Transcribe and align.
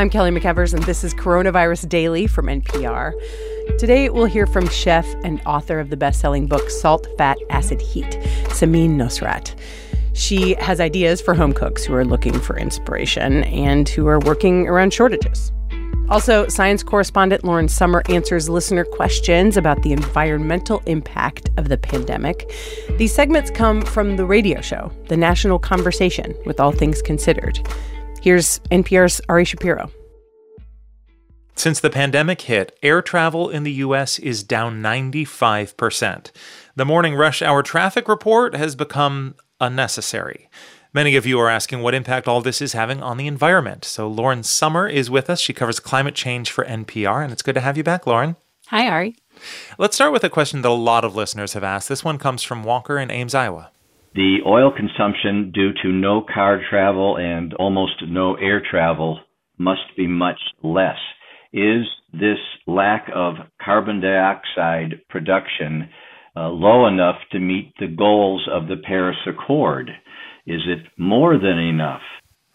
I'm 0.00 0.08
Kelly 0.08 0.30
McEvers, 0.30 0.72
and 0.72 0.82
this 0.84 1.04
is 1.04 1.12
Coronavirus 1.12 1.86
Daily 1.86 2.26
from 2.26 2.46
NPR. 2.46 3.12
Today, 3.78 4.08
we'll 4.08 4.24
hear 4.24 4.46
from 4.46 4.66
chef 4.66 5.06
and 5.24 5.42
author 5.44 5.78
of 5.78 5.90
the 5.90 5.96
best 5.98 6.20
selling 6.20 6.46
book, 6.46 6.70
Salt, 6.70 7.06
Fat, 7.18 7.36
Acid, 7.50 7.82
Heat, 7.82 8.06
Samin 8.48 8.92
Nosrat. 8.92 9.54
She 10.14 10.54
has 10.54 10.80
ideas 10.80 11.20
for 11.20 11.34
home 11.34 11.52
cooks 11.52 11.84
who 11.84 11.92
are 11.92 12.06
looking 12.06 12.32
for 12.40 12.56
inspiration 12.56 13.44
and 13.44 13.90
who 13.90 14.06
are 14.06 14.20
working 14.20 14.66
around 14.68 14.94
shortages. 14.94 15.52
Also, 16.08 16.48
science 16.48 16.82
correspondent 16.82 17.44
Lauren 17.44 17.68
Sommer 17.68 18.02
answers 18.08 18.48
listener 18.48 18.86
questions 18.86 19.58
about 19.58 19.82
the 19.82 19.92
environmental 19.92 20.82
impact 20.86 21.50
of 21.58 21.68
the 21.68 21.76
pandemic. 21.76 22.50
These 22.96 23.14
segments 23.14 23.50
come 23.50 23.82
from 23.82 24.16
the 24.16 24.24
radio 24.24 24.62
show, 24.62 24.90
The 25.08 25.18
National 25.18 25.58
Conversation 25.58 26.34
with 26.46 26.58
All 26.58 26.72
Things 26.72 27.02
Considered. 27.02 27.60
Here's 28.20 28.58
NPR's 28.70 29.20
Ari 29.30 29.46
Shapiro. 29.46 29.90
Since 31.54 31.80
the 31.80 31.90
pandemic 31.90 32.42
hit, 32.42 32.78
air 32.82 33.00
travel 33.00 33.48
in 33.48 33.62
the 33.62 33.72
U.S. 33.72 34.18
is 34.18 34.42
down 34.42 34.82
95%. 34.82 36.30
The 36.76 36.84
morning 36.84 37.14
rush 37.14 37.40
hour 37.40 37.62
traffic 37.62 38.08
report 38.08 38.54
has 38.54 38.76
become 38.76 39.34
unnecessary. 39.58 40.48
Many 40.92 41.16
of 41.16 41.24
you 41.24 41.38
are 41.40 41.48
asking 41.48 41.80
what 41.80 41.94
impact 41.94 42.28
all 42.28 42.40
this 42.40 42.60
is 42.60 42.72
having 42.74 43.02
on 43.02 43.16
the 43.16 43.26
environment. 43.26 43.84
So, 43.84 44.06
Lauren 44.06 44.42
Sommer 44.42 44.88
is 44.88 45.08
with 45.08 45.30
us. 45.30 45.40
She 45.40 45.52
covers 45.52 45.80
climate 45.80 46.14
change 46.14 46.50
for 46.50 46.64
NPR, 46.64 47.22
and 47.22 47.32
it's 47.32 47.42
good 47.42 47.54
to 47.54 47.60
have 47.60 47.76
you 47.76 47.84
back, 47.84 48.06
Lauren. 48.06 48.36
Hi, 48.68 48.86
Ari. 48.86 49.16
Let's 49.78 49.94
start 49.94 50.12
with 50.12 50.24
a 50.24 50.30
question 50.30 50.62
that 50.62 50.68
a 50.68 50.72
lot 50.72 51.04
of 51.04 51.14
listeners 51.16 51.54
have 51.54 51.64
asked. 51.64 51.88
This 51.88 52.04
one 52.04 52.18
comes 52.18 52.42
from 52.42 52.64
Walker 52.64 52.98
in 52.98 53.10
Ames, 53.10 53.34
Iowa. 53.34 53.70
The 54.14 54.38
oil 54.44 54.72
consumption 54.76 55.52
due 55.52 55.72
to 55.82 55.88
no 55.88 56.22
car 56.22 56.60
travel 56.68 57.16
and 57.16 57.54
almost 57.54 58.02
no 58.08 58.34
air 58.34 58.60
travel 58.68 59.20
must 59.56 59.96
be 59.96 60.08
much 60.08 60.40
less. 60.64 60.98
Is 61.52 61.86
this 62.12 62.38
lack 62.66 63.08
of 63.14 63.34
carbon 63.62 64.00
dioxide 64.00 65.02
production 65.08 65.88
uh, 66.36 66.48
low 66.48 66.86
enough 66.86 67.16
to 67.32 67.38
meet 67.38 67.72
the 67.78 67.86
goals 67.86 68.48
of 68.52 68.66
the 68.66 68.76
Paris 68.76 69.16
Accord? 69.26 69.90
Is 70.46 70.62
it 70.66 70.86
more 70.98 71.38
than 71.38 71.58
enough? 71.58 72.02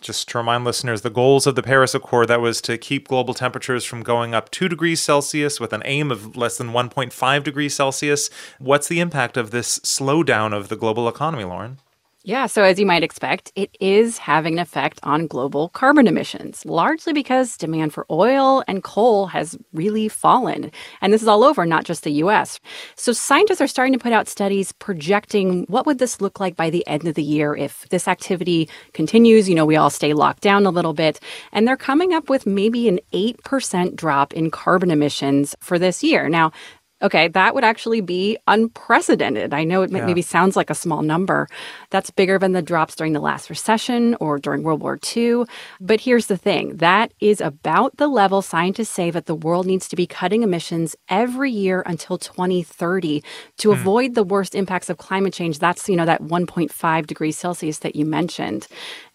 Just 0.02 0.30
to 0.30 0.38
remind 0.38 0.66
listeners, 0.66 1.02
the 1.02 1.10
goals 1.10 1.48
of 1.48 1.56
the 1.56 1.64
Paris 1.64 1.96
Accord 1.96 2.28
that 2.28 2.42
was 2.42 2.62
to 2.62 2.78
keep 2.78 3.08
global 3.08 3.34
temperatures 3.34 3.86
from 3.86 4.04
going 4.04 4.36
up 4.36 4.52
2 4.52 4.68
degrees 4.68 5.02
Celsius 5.02 5.60
with 5.60 5.74
an 5.74 5.82
aim 5.86 6.12
of 6.12 6.36
less 6.38 6.58
than 6.58 6.74
1.5 6.74 7.44
degrees 7.44 7.74
Celsius. 7.74 8.30
What's 8.60 8.88
the 8.88 9.00
impact 9.00 9.36
of 9.36 9.52
this 9.52 9.80
slowdown 9.80 10.54
of 10.54 10.68
the 10.68 10.76
global 10.76 11.08
economy, 11.08 11.44
Lauren? 11.44 11.80
Yeah, 12.28 12.48
so 12.48 12.64
as 12.64 12.80
you 12.80 12.88
might 12.88 13.04
expect, 13.04 13.52
it 13.56 13.78
is 13.80 14.18
having 14.18 14.54
an 14.54 14.60
effect 14.60 15.00
on 15.04 15.28
global 15.28 15.70
carbon 15.70 16.08
emissions, 16.08 16.66
largely 16.66 17.14
because 17.14 17.56
demand 17.56 17.94
for 17.94 18.08
oil 18.10 18.64
and 18.68 18.84
coal 18.84 19.28
has 19.28 19.56
really 19.74 20.08
fallen. 20.08 20.72
And 21.02 21.14
this 21.14 21.22
is 21.22 21.28
all 21.28 21.44
over, 21.44 21.68
not 21.68 21.84
just 21.84 22.04
the 22.04 22.14
US. 22.24 22.60
So 22.96 23.14
scientists 23.14 23.62
are 23.62 23.68
starting 23.68 23.94
to 23.94 24.00
put 24.00 24.12
out 24.12 24.28
studies 24.28 24.72
projecting 24.72 25.66
what 25.68 25.86
would 25.86 26.00
this 26.00 26.20
look 26.20 26.40
like 26.40 26.56
by 26.56 26.72
the 26.72 26.86
end 26.88 27.08
of 27.08 27.14
the 27.14 27.22
year 27.22 27.56
if 27.56 27.88
this 27.90 28.08
activity 28.08 28.70
continues, 28.94 29.48
you 29.48 29.54
know, 29.54 29.66
we 29.66 29.76
all 29.76 29.92
stay 29.92 30.14
locked 30.14 30.42
down 30.42 30.66
a 30.66 30.72
little 30.72 30.94
bit, 30.94 31.20
and 31.52 31.68
they're 31.68 31.78
coming 31.78 32.12
up 32.12 32.28
with 32.28 32.48
maybe 32.48 32.90
an 32.90 33.00
8% 33.14 33.96
drop 33.96 34.34
in 34.34 34.50
carbon 34.50 34.90
emissions 34.90 35.56
for 35.60 35.78
this 35.78 36.04
year. 36.04 36.28
Now, 36.28 36.54
Okay, 37.02 37.28
that 37.28 37.54
would 37.54 37.66
actually 37.66 38.00
be 38.00 38.38
unprecedented. 38.48 39.54
I 39.54 39.66
know 39.66 39.82
it 39.82 39.92
yeah. 39.92 40.06
maybe 40.06 40.22
sounds 40.22 40.56
like 40.56 40.70
a 40.70 40.76
small 40.76 41.02
number. 41.02 41.48
That's 41.90 42.10
bigger 42.10 42.40
than 42.40 42.54
the 42.54 42.62
drops 42.62 42.96
during 42.96 43.12
the 43.12 43.20
last 43.20 43.50
recession 43.50 44.16
or 44.22 44.40
during 44.40 44.64
World 44.64 44.82
War 44.82 44.98
II. 45.16 45.44
But 45.82 46.00
here's 46.00 46.28
the 46.28 46.38
thing 46.38 46.78
that 46.78 47.14
is 47.20 47.42
about 47.42 47.98
the 47.98 48.08
level 48.08 48.42
scientists 48.42 48.90
say 48.90 49.12
that 49.12 49.26
the 49.26 49.36
world 49.36 49.66
needs 49.66 49.90
to 49.90 49.98
be 49.98 50.08
cutting 50.08 50.42
emissions 50.42 50.96
every 51.10 51.52
year 51.52 51.84
until 51.86 52.18
2030 52.18 53.22
to 53.58 53.70
mm. 53.70 53.74
avoid 53.74 54.16
the 54.16 54.24
worst 54.24 54.56
impacts 54.56 54.90
of 54.90 54.98
climate 54.98 55.34
change. 55.34 55.60
That's, 55.60 55.90
you 55.90 55.98
know, 55.98 56.06
that 56.06 56.22
1.5 56.22 57.08
degrees 57.08 57.38
Celsius 57.38 57.80
that 57.80 57.98
you 57.98 58.06
mentioned. 58.06 58.68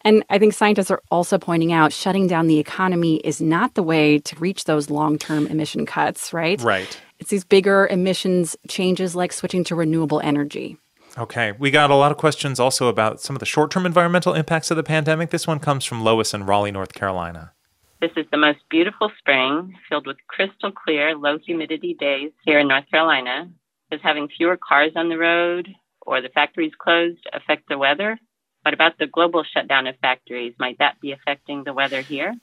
And 0.03 0.23
I 0.29 0.39
think 0.39 0.53
scientists 0.53 0.91
are 0.91 1.03
also 1.11 1.39
pointing 1.39 1.73
out 1.73 1.95
shutting 1.95 2.27
down 2.27 2.47
the 2.47 2.59
economy 2.59 3.17
is 3.17 3.41
not 3.41 3.75
the 3.75 3.83
way 3.83 4.19
to 4.19 4.37
reach 4.37 4.65
those 4.65 4.91
long 4.91 5.19
term 5.19 5.47
emission 5.47 5.87
cuts, 5.87 6.33
right? 6.35 6.61
Right. 6.61 7.01
It's 7.21 7.31
these 7.31 7.45
bigger 7.45 7.87
emissions 7.87 8.57
changes 8.67 9.15
like 9.15 9.33
switching 9.33 9.63
to 9.65 9.75
renewable 9.75 10.21
energy. 10.25 10.79
Okay. 11.19 11.53
We 11.53 11.71
got 11.71 11.91
a 11.91 11.95
lot 11.95 12.11
of 12.11 12.19
questions 12.19 12.59
also 12.59 12.89
about 12.89 13.21
some 13.21 13.37
of 13.37 13.41
the 13.41 13.47
short 13.47 13.71
term 13.71 13.85
environmental 13.85 14.35
impacts 14.35 14.71
of 14.71 14.79
the 14.79 14.83
pandemic. 14.83 15.31
This 15.31 15.47
one 15.47 15.59
comes 15.59 15.85
from 15.85 16.03
Lois 16.03 16.33
in 16.33 16.47
Raleigh, 16.47 16.73
North 16.73 16.95
Carolina. 16.95 17.53
This 18.01 18.13
is 18.17 18.25
the 18.31 18.39
most 18.39 18.61
beautiful 18.71 19.13
spring 19.19 19.75
filled 19.89 20.07
with 20.07 20.17
crystal 20.29 20.73
clear, 20.73 21.15
low 21.15 21.39
humidity 21.39 21.95
days 21.95 22.33
here 22.47 22.59
in 22.59 22.69
North 22.69 22.91
Carolina. 22.91 23.51
Does 23.91 24.01
having 24.03 24.29
fewer 24.29 24.57
cars 24.57 24.93
on 24.97 25.11
the 25.11 25.19
road 25.19 25.69
or 26.07 26.23
the 26.23 26.31
factories 26.31 26.73
closed 26.79 27.27
affect 27.35 27.69
the 27.69 27.77
weather? 27.77 28.19
What 28.63 28.73
about 28.73 28.99
the 28.99 29.07
global 29.07 29.45
shutdown 29.45 29.87
of 29.87 29.97
factories? 30.01 30.55
Might 30.59 30.79
that 30.79 31.01
be 31.01 31.13
affecting 31.13 31.65
the 31.65 31.75
weather 31.75 32.01
here? 32.01 32.35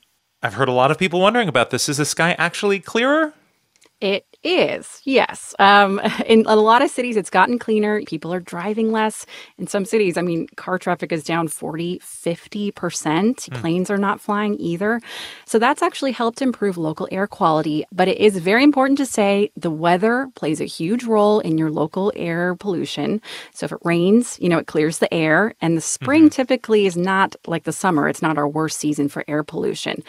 I've 0.44 0.54
heard 0.54 0.70
a 0.70 0.74
lot 0.74 0.92
of 0.92 1.00
people 1.00 1.20
wondering 1.20 1.48
about 1.48 1.72
this. 1.72 1.90
Is 1.90 1.98
the 1.98 2.06
sky 2.06 2.36
actually 2.38 2.80
clearer? 2.80 3.34
It 4.00 4.28
is, 4.44 5.02
yes. 5.04 5.56
Um, 5.60 6.00
in 6.26 6.46
a 6.48 6.56
lot 6.56 6.82
of 6.82 6.90
cities, 6.90 7.18
it's 7.18 7.30
gotten 7.30 7.60
cleaner. 7.60 8.02
People 8.04 8.34
are 8.34 8.40
driving 8.40 8.92
less. 8.92 9.26
In 9.58 9.68
some 9.68 9.86
cities, 9.86 10.18
I 10.18 10.22
mean, 10.22 10.48
car 10.56 10.78
traffic 10.78 11.12
is 11.12 11.24
down 11.24 11.48
40, 11.48 12.00
50%. 12.00 12.74
Mm. 12.74 13.54
Planes 13.60 13.90
are 13.90 13.98
not 13.98 14.22
flying 14.22 14.60
either. 14.60 15.02
So 15.46 15.60
that's 15.60 15.82
actually 15.82 16.12
helped 16.12 16.42
improve 16.42 16.78
local 16.78 17.08
air 17.12 17.28
quality. 17.28 17.86
But 17.92 18.08
it 18.08 18.18
is 18.18 18.38
very 18.38 18.64
important 18.64 18.98
to 19.00 19.06
say 19.06 19.52
the 19.56 19.72
weather 19.72 20.30
plays 20.36 20.62
a 20.62 20.66
huge 20.66 21.04
role 21.04 21.40
in 21.40 21.58
your 21.58 21.72
local 21.72 22.12
air 22.16 22.56
pollution. 22.56 23.22
So 23.54 23.66
if 23.66 23.72
it 23.72 23.80
rains, 23.84 24.38
you 24.40 24.50
know, 24.50 24.58
it 24.58 24.68
clears 24.68 25.00
the 25.00 25.14
air. 25.14 25.54
And 25.62 25.76
the 25.76 25.82
spring 25.82 26.24
mm-hmm. 26.24 26.30
typically 26.30 26.86
is 26.86 26.98
not 26.98 27.36
like 27.46 27.64
the 27.64 27.74
summer, 27.74 28.08
it's 28.08 28.22
not 28.22 28.38
our 28.38 28.48
worst 28.48 28.80
season 28.80 29.10
for 29.10 29.24
air 29.28 29.44
pollution. 29.44 30.04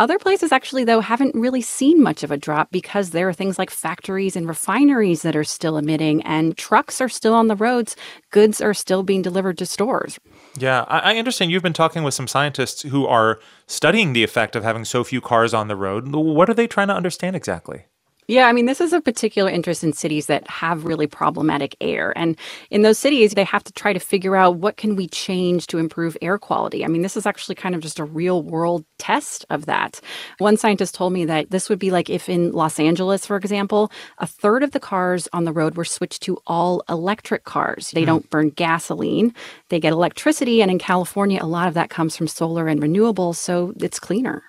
Other 0.00 0.16
places, 0.16 0.52
actually, 0.52 0.84
though, 0.84 1.00
haven't 1.00 1.34
really 1.34 1.60
seen 1.60 2.00
much 2.00 2.22
of 2.22 2.30
a 2.30 2.36
drop 2.36 2.70
because 2.70 3.10
there 3.10 3.28
are 3.28 3.32
things 3.32 3.58
like 3.58 3.68
factories 3.68 4.36
and 4.36 4.46
refineries 4.46 5.22
that 5.22 5.34
are 5.34 5.42
still 5.42 5.76
emitting, 5.76 6.22
and 6.22 6.56
trucks 6.56 7.00
are 7.00 7.08
still 7.08 7.34
on 7.34 7.48
the 7.48 7.56
roads. 7.56 7.96
Goods 8.30 8.60
are 8.60 8.74
still 8.74 9.02
being 9.02 9.22
delivered 9.22 9.58
to 9.58 9.66
stores. 9.66 10.20
Yeah, 10.56 10.82
I 10.86 11.18
understand 11.18 11.50
you've 11.50 11.64
been 11.64 11.72
talking 11.72 12.04
with 12.04 12.14
some 12.14 12.28
scientists 12.28 12.82
who 12.82 13.06
are 13.06 13.40
studying 13.66 14.12
the 14.12 14.22
effect 14.22 14.54
of 14.54 14.62
having 14.62 14.84
so 14.84 15.02
few 15.02 15.20
cars 15.20 15.52
on 15.52 15.66
the 15.66 15.74
road. 15.74 16.14
What 16.14 16.48
are 16.48 16.54
they 16.54 16.68
trying 16.68 16.88
to 16.88 16.94
understand 16.94 17.34
exactly? 17.34 17.86
Yeah, 18.30 18.46
I 18.46 18.52
mean, 18.52 18.66
this 18.66 18.82
is 18.82 18.92
a 18.92 19.00
particular 19.00 19.50
interest 19.50 19.82
in 19.82 19.94
cities 19.94 20.26
that 20.26 20.46
have 20.50 20.84
really 20.84 21.06
problematic 21.06 21.74
air. 21.80 22.12
And 22.14 22.36
in 22.70 22.82
those 22.82 22.98
cities, 22.98 23.32
they 23.32 23.44
have 23.44 23.64
to 23.64 23.72
try 23.72 23.94
to 23.94 23.98
figure 23.98 24.36
out 24.36 24.56
what 24.56 24.76
can 24.76 24.96
we 24.96 25.08
change 25.08 25.66
to 25.68 25.78
improve 25.78 26.14
air 26.20 26.36
quality. 26.36 26.84
I 26.84 26.88
mean, 26.88 27.00
this 27.00 27.16
is 27.16 27.24
actually 27.24 27.54
kind 27.54 27.74
of 27.74 27.80
just 27.80 27.98
a 27.98 28.04
real 28.04 28.42
world 28.42 28.84
test 28.98 29.46
of 29.48 29.64
that. 29.64 30.02
One 30.36 30.58
scientist 30.58 30.94
told 30.94 31.14
me 31.14 31.24
that 31.24 31.50
this 31.50 31.70
would 31.70 31.78
be 31.78 31.90
like 31.90 32.10
if 32.10 32.28
in 32.28 32.52
Los 32.52 32.78
Angeles, 32.78 33.24
for 33.24 33.38
example, 33.38 33.90
a 34.18 34.26
third 34.26 34.62
of 34.62 34.72
the 34.72 34.80
cars 34.80 35.26
on 35.32 35.44
the 35.44 35.52
road 35.52 35.78
were 35.78 35.86
switched 35.86 36.20
to 36.24 36.36
all 36.46 36.84
electric 36.90 37.44
cars. 37.44 37.92
They 37.92 38.02
mm. 38.02 38.06
don't 38.08 38.28
burn 38.28 38.50
gasoline, 38.50 39.34
they 39.70 39.80
get 39.80 39.94
electricity. 39.94 40.60
And 40.60 40.70
in 40.70 40.78
California, 40.78 41.42
a 41.42 41.46
lot 41.46 41.66
of 41.66 41.72
that 41.74 41.88
comes 41.88 42.14
from 42.14 42.28
solar 42.28 42.68
and 42.68 42.82
renewables, 42.82 43.36
so 43.36 43.72
it's 43.80 43.98
cleaner. 43.98 44.42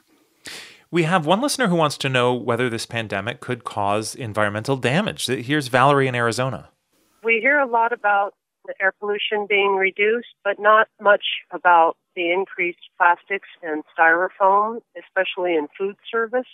We 0.92 1.04
have 1.04 1.28
one 1.28 1.40
listener 1.40 1.68
who 1.68 1.76
wants 1.76 2.00
to 2.00 2.10
know 2.10 2.34
whether 2.34 2.68
this 2.68 2.88
pandemic 2.88 3.42
could 3.42 3.64
cause 3.64 4.16
environmental 4.16 4.76
damage. 4.76 5.28
Here's 5.28 5.68
Valerie 5.68 6.08
in 6.08 6.16
Arizona. 6.16 6.70
We 7.24 7.40
hear 7.42 7.60
a 7.60 7.68
lot 7.68 7.94
about 7.94 8.34
the 8.66 8.74
air 8.82 8.92
pollution 9.00 9.46
being 9.48 9.76
reduced, 9.76 10.34
but 10.44 10.60
not 10.60 10.88
much 11.00 11.24
about 11.52 11.96
the 12.16 12.32
increased 12.32 12.80
plastics 12.98 13.48
and 13.62 13.84
styrofoam, 13.96 14.82
especially 14.98 15.56
in 15.56 15.68
food 15.78 15.96
service. 16.12 16.48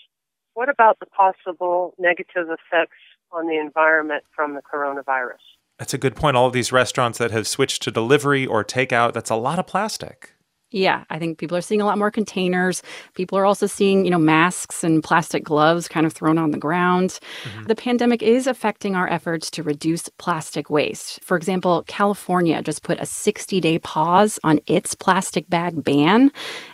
What 0.54 0.68
about 0.68 1.00
the 1.00 1.06
possible 1.06 1.94
negative 1.98 2.48
effects 2.50 2.98
on 3.31 3.48
the 3.48 3.58
environment 3.58 4.26
from 4.36 4.54
the 4.54 4.62
coronavirus? 4.62 5.44
That's 5.80 5.94
a 5.94 5.98
good 5.98 6.18
point. 6.18 6.36
All 6.36 6.48
of 6.48 6.54
these 6.54 6.74
restaurants 6.74 7.20
that 7.20 7.31
have 7.31 7.48
switched 7.48 7.81
to 7.84 7.92
delivery 7.92 8.46
or 8.46 8.66
takeout, 8.66 9.14
that's 9.14 9.30
a 9.30 9.36
lot 9.36 9.60
of 9.60 9.68
plastic. 9.68 10.35
Yeah, 10.75 11.06
I 11.10 11.19
think 11.19 11.38
people 11.38 11.56
are 11.56 11.62
seeing 11.62 11.80
a 11.80 11.86
lot 11.86 11.98
more 11.98 12.12
containers. 12.12 12.83
People 13.13 13.38
are 13.38 13.45
also 13.45 13.66
seeing, 13.66 14.04
you 14.04 14.12
know, 14.12 14.19
masks 14.19 14.83
and 14.83 15.01
plastic 15.01 15.42
gloves 15.42 15.88
kind 15.88 16.06
of 16.06 16.12
thrown 16.12 16.38
on 16.38 16.51
the 16.51 16.57
ground. 16.57 17.18
Mm-hmm. 17.44 17.63
The 17.68 17.75
pandemic 17.75 18.22
is 18.22 18.45
affecting 18.45 18.94
our 18.94 19.10
efforts 19.10 19.50
to 19.51 19.63
reduce 19.63 20.10
plastic 20.18 20.69
waste. 20.69 21.24
For 21.24 21.38
example, 21.38 21.86
California 21.88 22.62
just 22.62 22.83
put 22.83 23.00
a 23.00 23.06
60 23.06 23.62
day 23.62 23.80
pause 23.80 24.38
on 24.44 24.60
its 24.68 24.95
plastic 24.95 25.50
bag 25.50 25.81
ban. 25.81 26.30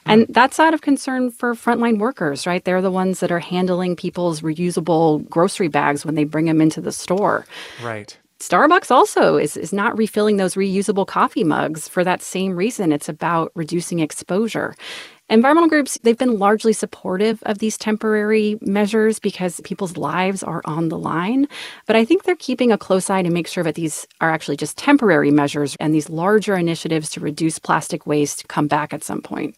And 0.08 0.24
mm. 0.24 0.34
that's 0.34 0.60
out 0.60 0.74
of 0.74 0.82
concern 0.82 1.30
for 1.30 1.54
frontline 1.54 2.00
workers, 2.00 2.48
right? 2.48 2.66
They're 2.66 2.82
the 2.82 2.90
ones 2.90 3.20
that 3.20 3.32
are 3.32 3.38
handling 3.38 3.96
people's 3.96 4.42
reusable 4.42 5.30
grocery 5.30 5.68
bags 5.68 6.08
when 6.08 6.16
they 6.16 6.24
bring 6.24 6.46
them 6.46 6.60
into 6.60 6.82
the 6.82 6.92
store. 6.92 7.46
Right. 7.84 8.18
Starbucks 8.42 8.90
also 8.90 9.38
is, 9.38 9.56
is 9.56 9.72
not 9.72 9.96
refilling 9.96 10.38
those 10.38 10.56
reusable 10.56 11.06
coffee 11.06 11.44
mugs 11.44 11.88
for 11.88 12.04
that 12.04 12.24
same 12.24 12.56
reason. 12.56 12.92
It's 12.92 13.08
about 13.08 13.52
reducing 13.54 14.00
exposure. 14.00 14.74
Environmental 15.30 15.70
groups, 15.70 16.00
they've 16.02 16.18
been 16.18 16.40
largely 16.40 16.74
supportive 16.74 17.42
of 17.44 17.60
these 17.60 17.78
temporary 17.78 18.58
measures 18.62 19.20
because 19.20 19.62
people's 19.64 19.96
lives 19.96 20.42
are 20.42 20.64
on 20.66 20.90
the 20.90 20.98
line. 20.98 21.48
But 21.86 21.96
I 21.96 22.04
think 22.04 22.24
they're 22.24 22.36
keeping 22.36 22.72
a 22.72 22.80
close 22.80 23.12
eye 23.12 23.22
to 23.22 23.30
make 23.30 23.48
sure 23.48 23.64
that 23.64 23.76
these 23.76 24.08
are 24.22 24.32
actually 24.32 24.58
just 24.58 24.76
temporary 24.76 25.30
measures 25.30 25.78
and 25.80 25.94
these 25.94 26.10
larger 26.10 26.56
initiatives 26.58 27.12
to 27.12 27.20
reduce 27.20 27.60
plastic 27.60 28.08
waste 28.08 28.48
come 28.48 28.68
back 28.68 28.92
at 28.92 29.04
some 29.04 29.22
point. 29.22 29.56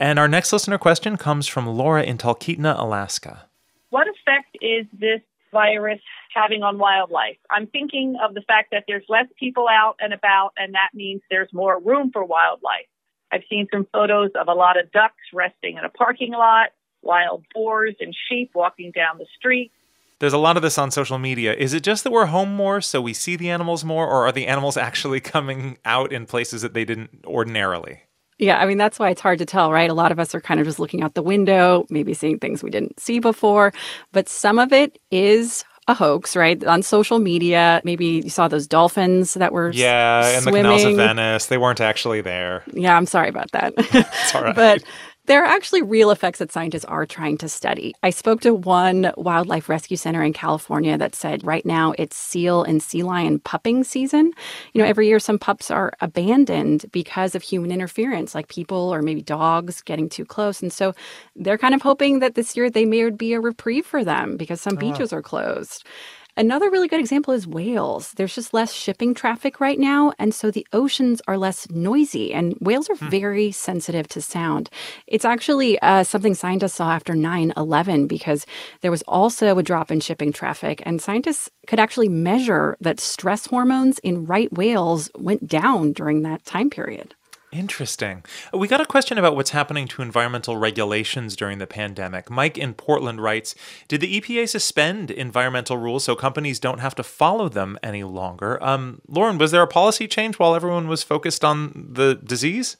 And 0.00 0.18
our 0.18 0.26
next 0.26 0.54
listener 0.54 0.78
question 0.78 1.18
comes 1.18 1.46
from 1.46 1.66
Laura 1.66 2.02
in 2.02 2.16
Talkeetna, 2.16 2.76
Alaska. 2.78 3.46
What 3.90 4.08
effect 4.08 4.56
is 4.62 4.86
this 4.98 5.20
virus 5.52 6.00
having 6.34 6.62
on 6.62 6.78
wildlife? 6.78 7.36
I'm 7.50 7.66
thinking 7.66 8.16
of 8.22 8.34
the 8.34 8.42
fact 8.42 8.70
that 8.72 8.84
there's 8.88 9.04
less 9.08 9.26
people 9.38 9.66
out 9.68 9.96
and 10.00 10.12
about, 10.12 10.52
and 10.56 10.74
that 10.74 10.90
means 10.94 11.22
there's 11.30 11.52
more 11.52 11.80
room 11.80 12.10
for 12.12 12.24
wildlife. 12.24 12.86
I've 13.30 13.42
seen 13.48 13.66
some 13.72 13.86
photos 13.92 14.30
of 14.38 14.48
a 14.48 14.52
lot 14.52 14.78
of 14.78 14.90
ducks 14.92 15.14
resting 15.32 15.78
in 15.78 15.84
a 15.84 15.88
parking 15.88 16.32
lot, 16.32 16.70
wild 17.02 17.44
boars 17.54 17.94
and 18.00 18.14
sheep 18.28 18.50
walking 18.54 18.92
down 18.92 19.18
the 19.18 19.26
street. 19.36 19.72
There's 20.18 20.32
a 20.32 20.38
lot 20.38 20.56
of 20.56 20.62
this 20.62 20.78
on 20.78 20.90
social 20.92 21.18
media. 21.18 21.52
Is 21.54 21.74
it 21.74 21.82
just 21.82 22.04
that 22.04 22.12
we're 22.12 22.26
home 22.26 22.54
more, 22.54 22.80
so 22.80 23.00
we 23.00 23.12
see 23.12 23.34
the 23.34 23.50
animals 23.50 23.84
more, 23.84 24.06
or 24.06 24.26
are 24.26 24.32
the 24.32 24.46
animals 24.46 24.76
actually 24.88 25.20
coming 25.20 25.78
out 25.84 26.12
in 26.12 26.26
places 26.26 26.62
that 26.62 26.74
they 26.74 26.84
didn't 26.84 27.24
ordinarily? 27.26 28.02
Yeah, 28.42 28.58
I 28.58 28.66
mean, 28.66 28.76
that's 28.76 28.98
why 28.98 29.10
it's 29.10 29.20
hard 29.20 29.38
to 29.38 29.46
tell, 29.46 29.70
right? 29.70 29.88
A 29.88 29.94
lot 29.94 30.10
of 30.10 30.18
us 30.18 30.34
are 30.34 30.40
kind 30.40 30.58
of 30.58 30.66
just 30.66 30.80
looking 30.80 31.00
out 31.00 31.14
the 31.14 31.22
window, 31.22 31.86
maybe 31.90 32.12
seeing 32.12 32.40
things 32.40 32.60
we 32.60 32.70
didn't 32.70 32.98
see 32.98 33.20
before. 33.20 33.72
But 34.10 34.28
some 34.28 34.58
of 34.58 34.72
it 34.72 34.98
is 35.12 35.64
a 35.86 35.94
hoax, 35.94 36.34
right? 36.34 36.62
On 36.64 36.82
social 36.82 37.20
media, 37.20 37.80
maybe 37.84 38.04
you 38.24 38.30
saw 38.30 38.48
those 38.48 38.66
dolphins 38.66 39.34
that 39.34 39.52
were 39.52 39.70
yeah, 39.70 40.38
in 40.38 40.44
the 40.44 40.50
canals 40.50 40.82
of 40.82 40.96
Venice. 40.96 41.46
They 41.46 41.56
weren't 41.56 41.80
actually 41.80 42.20
there. 42.20 42.64
Yeah, 42.72 42.96
I'm 42.96 43.06
sorry 43.06 43.28
about 43.28 43.52
that. 43.52 43.74
it's 43.78 44.34
all 44.34 44.42
right. 44.44 44.56
but 44.56 44.82
there 45.26 45.42
are 45.42 45.46
actually 45.46 45.82
real 45.82 46.10
effects 46.10 46.40
that 46.40 46.50
scientists 46.50 46.84
are 46.84 47.06
trying 47.06 47.38
to 47.38 47.48
study. 47.48 47.94
I 48.02 48.10
spoke 48.10 48.40
to 48.40 48.54
one 48.54 49.12
wildlife 49.16 49.68
rescue 49.68 49.96
center 49.96 50.22
in 50.22 50.32
California 50.32 50.98
that 50.98 51.14
said 51.14 51.44
right 51.44 51.64
now 51.64 51.94
it's 51.96 52.16
seal 52.16 52.64
and 52.64 52.82
sea 52.82 53.04
lion 53.04 53.38
pupping 53.38 53.84
season. 53.84 54.32
You 54.72 54.82
know, 54.82 54.88
every 54.88 55.06
year 55.06 55.20
some 55.20 55.38
pups 55.38 55.70
are 55.70 55.92
abandoned 56.00 56.86
because 56.90 57.36
of 57.36 57.42
human 57.42 57.70
interference, 57.70 58.34
like 58.34 58.48
people 58.48 58.92
or 58.92 59.00
maybe 59.00 59.22
dogs 59.22 59.80
getting 59.82 60.08
too 60.08 60.24
close. 60.24 60.60
And 60.60 60.72
so 60.72 60.92
they're 61.36 61.58
kind 61.58 61.74
of 61.74 61.82
hoping 61.82 62.18
that 62.18 62.34
this 62.34 62.56
year 62.56 62.68
they 62.68 62.84
may 62.84 63.10
be 63.10 63.32
a 63.32 63.40
reprieve 63.40 63.86
for 63.86 64.04
them 64.04 64.36
because 64.36 64.60
some 64.60 64.74
oh. 64.74 64.80
beaches 64.80 65.12
are 65.12 65.22
closed. 65.22 65.86
Another 66.34 66.70
really 66.70 66.88
good 66.88 66.98
example 66.98 67.34
is 67.34 67.46
whales. 67.46 68.12
There's 68.12 68.34
just 68.34 68.54
less 68.54 68.72
shipping 68.72 69.12
traffic 69.12 69.60
right 69.60 69.78
now, 69.78 70.14
and 70.18 70.34
so 70.34 70.50
the 70.50 70.66
oceans 70.72 71.20
are 71.28 71.36
less 71.36 71.68
noisy, 71.68 72.32
and 72.32 72.56
whales 72.58 72.88
are 72.88 72.96
hmm. 72.96 73.08
very 73.10 73.52
sensitive 73.52 74.08
to 74.08 74.22
sound. 74.22 74.70
It's 75.06 75.26
actually 75.26 75.78
uh, 75.80 76.04
something 76.04 76.34
scientists 76.34 76.74
saw 76.74 76.90
after 76.92 77.14
9 77.14 77.52
11 77.54 78.06
because 78.06 78.46
there 78.80 78.90
was 78.90 79.02
also 79.02 79.58
a 79.58 79.62
drop 79.62 79.90
in 79.90 80.00
shipping 80.00 80.32
traffic, 80.32 80.82
and 80.86 81.02
scientists 81.02 81.50
could 81.66 81.78
actually 81.78 82.08
measure 82.08 82.78
that 82.80 82.98
stress 82.98 83.44
hormones 83.44 83.98
in 83.98 84.24
right 84.24 84.50
whales 84.50 85.10
went 85.14 85.46
down 85.46 85.92
during 85.92 86.22
that 86.22 86.46
time 86.46 86.70
period. 86.70 87.14
Interesting. 87.52 88.24
We 88.54 88.66
got 88.66 88.80
a 88.80 88.86
question 88.86 89.18
about 89.18 89.36
what's 89.36 89.50
happening 89.50 89.86
to 89.88 90.00
environmental 90.00 90.56
regulations 90.56 91.36
during 91.36 91.58
the 91.58 91.66
pandemic. 91.66 92.30
Mike 92.30 92.56
in 92.56 92.72
Portland 92.72 93.22
writes 93.22 93.54
Did 93.88 94.00
the 94.00 94.18
EPA 94.18 94.48
suspend 94.48 95.10
environmental 95.10 95.76
rules 95.76 96.04
so 96.04 96.16
companies 96.16 96.58
don't 96.58 96.80
have 96.80 96.94
to 96.94 97.02
follow 97.02 97.50
them 97.50 97.78
any 97.82 98.04
longer? 98.04 98.62
Um, 98.64 99.02
Lauren, 99.06 99.36
was 99.36 99.50
there 99.50 99.60
a 99.60 99.66
policy 99.66 100.08
change 100.08 100.38
while 100.38 100.54
everyone 100.54 100.88
was 100.88 101.02
focused 101.02 101.44
on 101.44 101.88
the 101.92 102.14
disease? 102.14 102.78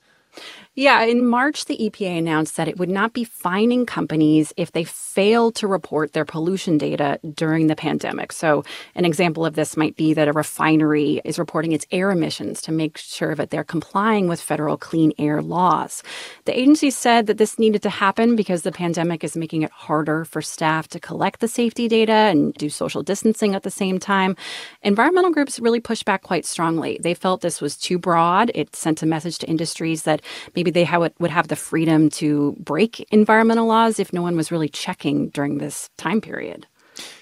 Yeah, 0.74 1.02
in 1.02 1.26
March, 1.26 1.66
the 1.66 1.76
EPA 1.76 2.16
announced 2.16 2.56
that 2.56 2.66
it 2.66 2.78
would 2.78 2.88
not 2.88 3.12
be 3.12 3.24
fining 3.24 3.84
companies 3.84 4.54
if 4.56 4.72
they 4.72 4.84
failed 4.84 5.54
to 5.56 5.66
report 5.66 6.14
their 6.14 6.24
pollution 6.24 6.78
data 6.78 7.20
during 7.34 7.66
the 7.66 7.76
pandemic. 7.76 8.32
So, 8.32 8.64
an 8.94 9.04
example 9.04 9.44
of 9.44 9.52
this 9.52 9.76
might 9.76 9.96
be 9.96 10.14
that 10.14 10.28
a 10.28 10.32
refinery 10.32 11.20
is 11.26 11.38
reporting 11.38 11.72
its 11.72 11.84
air 11.92 12.10
emissions 12.10 12.62
to 12.62 12.72
make 12.72 12.96
sure 12.96 13.34
that 13.34 13.50
they're 13.50 13.64
complying 13.64 14.28
with 14.28 14.40
federal 14.40 14.78
clean 14.78 15.12
air 15.18 15.42
laws. 15.42 16.02
The 16.46 16.58
agency 16.58 16.88
said 16.88 17.26
that 17.26 17.36
this 17.36 17.58
needed 17.58 17.82
to 17.82 17.90
happen 17.90 18.34
because 18.34 18.62
the 18.62 18.72
pandemic 18.72 19.22
is 19.22 19.36
making 19.36 19.60
it 19.60 19.70
harder 19.72 20.24
for 20.24 20.40
staff 20.40 20.88
to 20.88 20.98
collect 20.98 21.40
the 21.40 21.48
safety 21.48 21.86
data 21.86 22.12
and 22.12 22.54
do 22.54 22.70
social 22.70 23.02
distancing 23.02 23.54
at 23.54 23.62
the 23.62 23.70
same 23.70 23.98
time. 23.98 24.36
Environmental 24.80 25.32
groups 25.32 25.60
really 25.60 25.80
pushed 25.80 26.06
back 26.06 26.22
quite 26.22 26.46
strongly. 26.46 26.98
They 27.02 27.12
felt 27.12 27.42
this 27.42 27.60
was 27.60 27.76
too 27.76 27.98
broad. 27.98 28.50
It 28.54 28.74
sent 28.74 29.02
a 29.02 29.06
message 29.06 29.36
to 29.40 29.46
industries 29.46 30.04
that 30.04 30.22
maybe 30.56 30.61
they 30.70 30.88
would 31.18 31.30
have 31.30 31.48
the 31.48 31.56
freedom 31.56 32.10
to 32.10 32.56
break 32.58 33.00
environmental 33.10 33.66
laws 33.66 33.98
if 33.98 34.12
no 34.12 34.22
one 34.22 34.36
was 34.36 34.50
really 34.50 34.68
checking 34.68 35.28
during 35.30 35.58
this 35.58 35.90
time 35.96 36.20
period. 36.20 36.66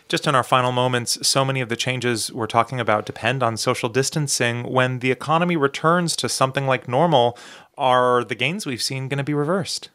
Just 0.08 0.26
in 0.26 0.34
our 0.34 0.42
final 0.42 0.72
moments, 0.72 1.25
so 1.26 1.44
many 1.44 1.60
of 1.60 1.69
the 1.69 1.76
changes 1.76 2.32
we're 2.32 2.48
talking 2.48 2.81
about 2.81 3.06
depend 3.06 3.44
on 3.44 3.56
social 3.56 3.88
distancing. 3.88 4.64
When 4.64 4.98
the 4.98 5.12
economy 5.12 5.56
returns 5.56 6.16
to 6.16 6.28
something 6.28 6.66
like 6.66 6.88
normal, 6.88 7.38
are 7.78 8.25
the 8.25 8.34
gains 8.34 8.66
we've 8.66 8.82
seen 8.82 9.06
going 9.06 9.19
to 9.19 9.25
be 9.25 9.34
reversed? 9.34 9.88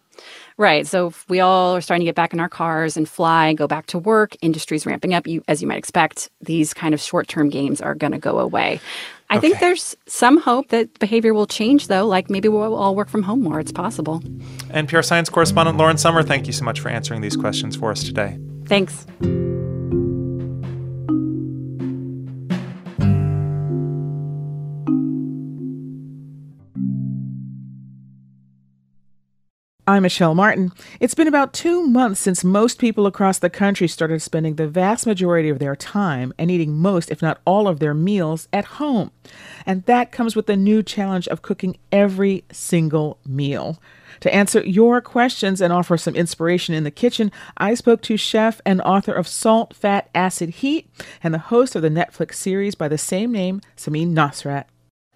Right. 0.57 0.87
So 0.87 1.07
if 1.07 1.27
we 1.29 1.41
all 1.41 1.75
are 1.75 1.81
starting 1.81 2.05
to 2.05 2.09
get 2.09 2.15
back 2.15 2.31
in 2.31 2.39
our 2.39 2.47
cars 2.47 2.95
and 2.95 3.09
fly, 3.09 3.51
go 3.53 3.67
back 3.67 3.87
to 3.87 3.99
work, 3.99 4.37
industries 4.41 4.85
ramping 4.85 5.13
up, 5.13 5.27
you, 5.27 5.43
as 5.49 5.61
you 5.61 5.67
might 5.67 5.77
expect, 5.77 6.29
these 6.39 6.73
kind 6.73 6.93
of 6.93 7.01
short 7.01 7.27
term 7.27 7.49
gains 7.49 7.81
are 7.81 7.93
going 7.93 8.13
to 8.13 8.17
go 8.17 8.39
away. 8.39 8.79
I 9.29 9.37
okay. 9.37 9.47
think 9.47 9.59
there's 9.59 9.95
some 10.05 10.37
hope 10.37 10.69
that 10.69 10.99
behavior 10.99 11.33
will 11.33 11.47
change, 11.47 11.87
though. 11.87 12.05
Like 12.05 12.29
maybe 12.29 12.47
we'll 12.47 12.75
all 12.75 12.95
work 12.95 13.09
from 13.09 13.23
home 13.23 13.41
more. 13.41 13.59
It's 13.59 13.71
possible. 13.71 14.19
NPR 14.69 15.03
science 15.03 15.29
correspondent 15.29 15.77
Lauren 15.77 15.97
Sommer, 15.97 16.23
thank 16.23 16.47
you 16.47 16.53
so 16.53 16.63
much 16.63 16.79
for 16.79 16.89
answering 16.89 17.21
these 17.21 17.35
questions 17.35 17.75
for 17.75 17.91
us 17.91 18.03
today. 18.03 18.37
Thanks. 18.65 19.05
I'm 29.87 30.01
Michelle 30.01 30.33
Martin. 30.33 30.71
It's 30.99 31.13
been 31.13 31.27
about 31.27 31.53
two 31.53 31.85
months 31.85 32.19
since 32.19 32.43
most 32.43 32.79
people 32.79 33.05
across 33.05 33.37
the 33.37 33.51
country 33.51 33.87
started 33.87 34.19
spending 34.19 34.55
the 34.55 34.67
vast 34.67 35.05
majority 35.05 35.47
of 35.47 35.59
their 35.59 35.75
time 35.75 36.33
and 36.39 36.49
eating 36.49 36.75
most, 36.75 37.11
if 37.11 37.21
not 37.21 37.39
all, 37.45 37.67
of 37.67 37.77
their 37.77 37.93
meals 37.93 38.47
at 38.51 38.65
home. 38.65 39.11
And 39.63 39.83
that 39.83 40.11
comes 40.11 40.35
with 40.35 40.47
the 40.47 40.57
new 40.57 40.81
challenge 40.81 41.27
of 41.27 41.43
cooking 41.43 41.77
every 41.91 42.45
single 42.51 43.19
meal. 43.27 43.79
To 44.21 44.33
answer 44.33 44.65
your 44.65 45.01
questions 45.01 45.61
and 45.61 45.71
offer 45.71 45.97
some 45.97 46.15
inspiration 46.15 46.73
in 46.73 46.83
the 46.83 46.89
kitchen, 46.89 47.31
I 47.57 47.75
spoke 47.75 48.01
to 48.03 48.17
chef 48.17 48.61
and 48.65 48.81
author 48.81 49.13
of 49.13 49.27
Salt, 49.27 49.75
Fat, 49.75 50.09
Acid, 50.15 50.49
Heat 50.49 50.89
and 51.21 51.31
the 51.31 51.37
host 51.37 51.75
of 51.75 51.83
the 51.83 51.89
Netflix 51.89 52.35
series 52.35 52.73
by 52.73 52.87
the 52.87 52.97
same 52.97 53.31
name, 53.31 53.61
Samin 53.77 54.13
Nosrat. 54.13 54.65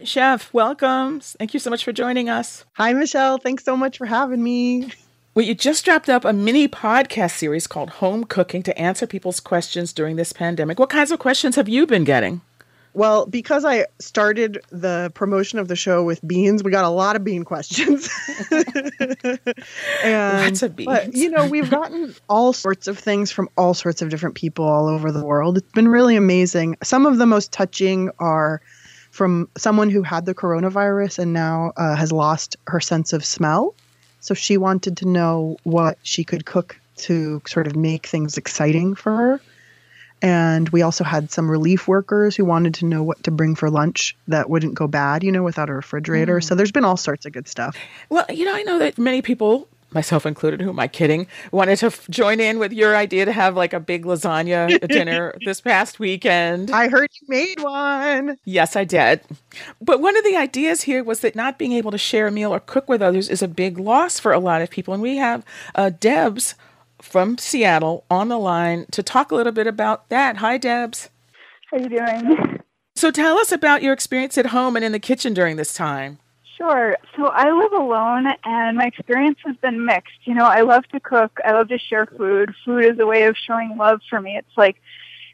Chef, 0.03 0.53
welcome. 0.53 1.19
Thank 1.19 1.53
you 1.53 1.59
so 1.59 1.69
much 1.69 1.83
for 1.83 1.91
joining 1.91 2.29
us. 2.29 2.63
Hi, 2.73 2.93
Michelle. 2.93 3.37
Thanks 3.37 3.65
so 3.65 3.75
much 3.75 3.97
for 3.97 4.05
having 4.05 4.41
me. 4.41 4.91
Well, 5.35 5.45
you 5.45 5.53
just 5.53 5.83
dropped 5.83 6.09
up 6.09 6.23
a 6.23 6.31
mini 6.31 6.67
podcast 6.69 7.31
series 7.31 7.67
called 7.67 7.89
Home 7.91 8.23
Cooking 8.23 8.63
to 8.63 8.77
answer 8.79 9.05
people's 9.05 9.41
questions 9.41 9.91
during 9.91 10.15
this 10.15 10.31
pandemic. 10.31 10.79
What 10.79 10.89
kinds 10.89 11.11
of 11.11 11.19
questions 11.19 11.55
have 11.57 11.67
you 11.67 11.85
been 11.85 12.05
getting? 12.05 12.41
Well, 12.93 13.25
because 13.25 13.65
I 13.65 13.85
started 13.99 14.59
the 14.71 15.11
promotion 15.13 15.59
of 15.59 15.67
the 15.67 15.75
show 15.75 16.03
with 16.03 16.25
beans, 16.25 16.63
we 16.63 16.71
got 16.71 16.85
a 16.85 16.89
lot 16.89 17.15
of 17.15 17.23
bean 17.23 17.43
questions. 17.43 18.09
and, 18.51 20.45
Lots 20.45 20.63
of 20.63 20.75
beans. 20.75 20.87
But, 20.87 21.13
you 21.13 21.29
know, 21.29 21.45
we've 21.45 21.69
gotten 21.69 22.15
all 22.29 22.51
sorts 22.51 22.87
of 22.87 22.97
things 22.97 23.31
from 23.31 23.49
all 23.57 23.73
sorts 23.73 24.01
of 24.01 24.09
different 24.09 24.35
people 24.35 24.65
all 24.65 24.87
over 24.87 25.11
the 25.11 25.23
world. 25.23 25.57
It's 25.57 25.71
been 25.73 25.89
really 25.89 26.15
amazing. 26.15 26.77
Some 26.83 27.05
of 27.05 27.17
the 27.17 27.25
most 27.25 27.51
touching 27.51 28.09
are 28.17 28.61
from 29.19 29.49
someone 29.57 29.89
who 29.89 30.01
had 30.01 30.25
the 30.25 30.33
coronavirus 30.33 31.19
and 31.19 31.33
now 31.33 31.73
uh, 31.75 31.93
has 31.93 32.09
lost 32.09 32.55
her 32.67 32.79
sense 32.79 33.11
of 33.11 33.25
smell. 33.25 33.75
So 34.21 34.33
she 34.33 34.55
wanted 34.55 34.95
to 34.97 35.09
know 35.09 35.57
what 35.63 35.97
she 36.03 36.23
could 36.23 36.45
cook 36.45 36.79
to 36.99 37.41
sort 37.45 37.67
of 37.67 37.75
make 37.75 38.07
things 38.07 38.37
exciting 38.37 38.95
for 38.95 39.13
her. 39.13 39.41
And 40.21 40.69
we 40.69 40.83
also 40.83 41.03
had 41.03 41.31
some 41.31 41.51
relief 41.51 41.85
workers 41.85 42.37
who 42.37 42.45
wanted 42.45 42.75
to 42.75 42.85
know 42.85 43.03
what 43.03 43.21
to 43.23 43.31
bring 43.31 43.55
for 43.55 43.69
lunch 43.69 44.15
that 44.29 44.49
wouldn't 44.49 44.75
go 44.75 44.87
bad, 44.87 45.25
you 45.25 45.33
know, 45.33 45.43
without 45.43 45.69
a 45.69 45.73
refrigerator. 45.73 46.37
Mm. 46.37 46.43
So 46.45 46.55
there's 46.55 46.71
been 46.71 46.85
all 46.85 46.95
sorts 46.95 47.25
of 47.25 47.33
good 47.33 47.49
stuff. 47.49 47.75
Well, 48.07 48.25
you 48.29 48.45
know, 48.45 48.55
I 48.55 48.63
know 48.63 48.79
that 48.79 48.97
many 48.97 49.21
people 49.21 49.67
myself 49.91 50.25
included, 50.25 50.61
who 50.61 50.69
am 50.69 50.79
I 50.79 50.87
kidding, 50.87 51.27
wanted 51.51 51.77
to 51.79 51.87
f- 51.87 52.07
join 52.09 52.39
in 52.39 52.59
with 52.59 52.71
your 52.71 52.95
idea 52.95 53.25
to 53.25 53.31
have 53.31 53.55
like 53.55 53.73
a 53.73 53.79
big 53.79 54.05
lasagna 54.05 54.87
dinner 54.87 55.35
this 55.45 55.61
past 55.61 55.99
weekend. 55.99 56.71
I 56.71 56.87
heard 56.87 57.09
you 57.21 57.27
made 57.27 57.59
one. 57.61 58.37
Yes, 58.45 58.75
I 58.75 58.83
did. 58.83 59.21
But 59.81 60.01
one 60.01 60.17
of 60.17 60.23
the 60.23 60.35
ideas 60.35 60.83
here 60.83 61.03
was 61.03 61.21
that 61.21 61.35
not 61.35 61.57
being 61.57 61.73
able 61.73 61.91
to 61.91 61.97
share 61.97 62.27
a 62.27 62.31
meal 62.31 62.53
or 62.53 62.59
cook 62.59 62.87
with 62.89 63.01
others 63.01 63.29
is 63.29 63.41
a 63.41 63.47
big 63.47 63.79
loss 63.79 64.19
for 64.19 64.31
a 64.31 64.39
lot 64.39 64.61
of 64.61 64.69
people. 64.69 64.93
And 64.93 65.03
we 65.03 65.17
have 65.17 65.43
uh, 65.75 65.89
Debs 65.89 66.55
from 67.01 67.37
Seattle 67.37 68.05
on 68.09 68.27
the 68.27 68.37
line 68.37 68.85
to 68.91 69.01
talk 69.01 69.31
a 69.31 69.35
little 69.35 69.53
bit 69.53 69.67
about 69.67 70.09
that. 70.09 70.37
Hi, 70.37 70.57
Debs. 70.57 71.09
How 71.71 71.77
are 71.77 71.81
you 71.81 71.89
doing? 71.89 72.59
So 72.95 73.11
tell 73.11 73.37
us 73.37 73.51
about 73.51 73.81
your 73.81 73.93
experience 73.93 74.37
at 74.37 74.47
home 74.47 74.75
and 74.75 74.83
in 74.83 74.91
the 74.91 74.99
kitchen 74.99 75.33
during 75.33 75.55
this 75.55 75.73
time. 75.73 76.19
Sure. 76.59 76.97
So 77.15 77.27
I 77.27 77.51
live 77.51 77.71
alone 77.71 78.27
and 78.43 78.77
my 78.77 78.83
experience 78.83 79.37
has 79.45 79.55
been 79.57 79.85
mixed. 79.85 80.19
You 80.25 80.33
know, 80.33 80.43
I 80.43 80.59
love 80.59 80.85
to 80.89 80.99
cook. 80.99 81.39
I 81.45 81.53
love 81.53 81.69
to 81.69 81.79
share 81.79 82.05
food. 82.05 82.53
Food 82.65 82.83
is 82.83 82.99
a 82.99 83.05
way 83.05 83.23
of 83.23 83.37
showing 83.37 83.77
love 83.77 84.01
for 84.09 84.19
me. 84.19 84.35
It's 84.35 84.57
like, 84.57 84.75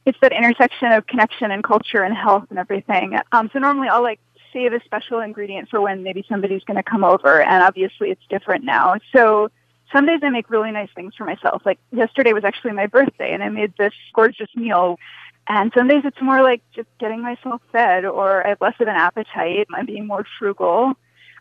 it's 0.06 0.20
that 0.22 0.32
intersection 0.34 0.92
of 0.92 1.08
connection 1.08 1.50
and 1.50 1.64
culture 1.64 2.04
and 2.04 2.16
health 2.16 2.46
and 2.52 2.60
everything. 2.60 3.18
Um, 3.32 3.50
so 3.52 3.58
normally 3.58 3.88
I'll 3.88 4.04
like 4.04 4.20
save 4.54 4.74
a 4.74 4.80
special 4.86 5.20
ingredient 5.20 5.70
for 5.70 5.82
when 5.82 6.04
maybe 6.04 6.24
somebody's 6.30 6.64
going 6.64 6.78
to 6.78 6.84
come 6.84 7.04
over. 7.04 7.42
And 7.42 7.64
obviously 7.64 8.12
it's 8.12 8.22
different 8.30 8.64
now. 8.64 8.94
So 9.12 9.50
some 9.92 10.06
days 10.06 10.20
I 10.22 10.30
make 10.30 10.52
really 10.52 10.70
nice 10.70 10.90
things 10.94 11.16
for 11.18 11.26
myself. 11.26 11.64
Like 11.66 11.80
yesterday 11.92 12.34
was 12.34 12.44
actually 12.44 12.74
my 12.74 12.86
birthday 12.86 13.34
and 13.34 13.42
I 13.42 13.50
made 13.50 13.74
this 13.80 13.94
gorgeous 14.14 14.50
meal 14.56 15.00
and 15.48 15.72
some 15.76 15.88
days 15.88 16.04
it's 16.06 16.22
more 16.22 16.44
like 16.44 16.62
just 16.76 16.88
getting 17.00 17.24
myself 17.24 17.62
fed 17.72 18.06
or 18.06 18.46
I 18.46 18.50
have 18.50 18.62
less 18.62 18.76
of 18.80 18.88
an 18.88 18.96
appetite. 18.96 19.68
I'm 19.74 19.88
being 19.88 20.06
more 20.06 20.26
frugal. 20.38 20.94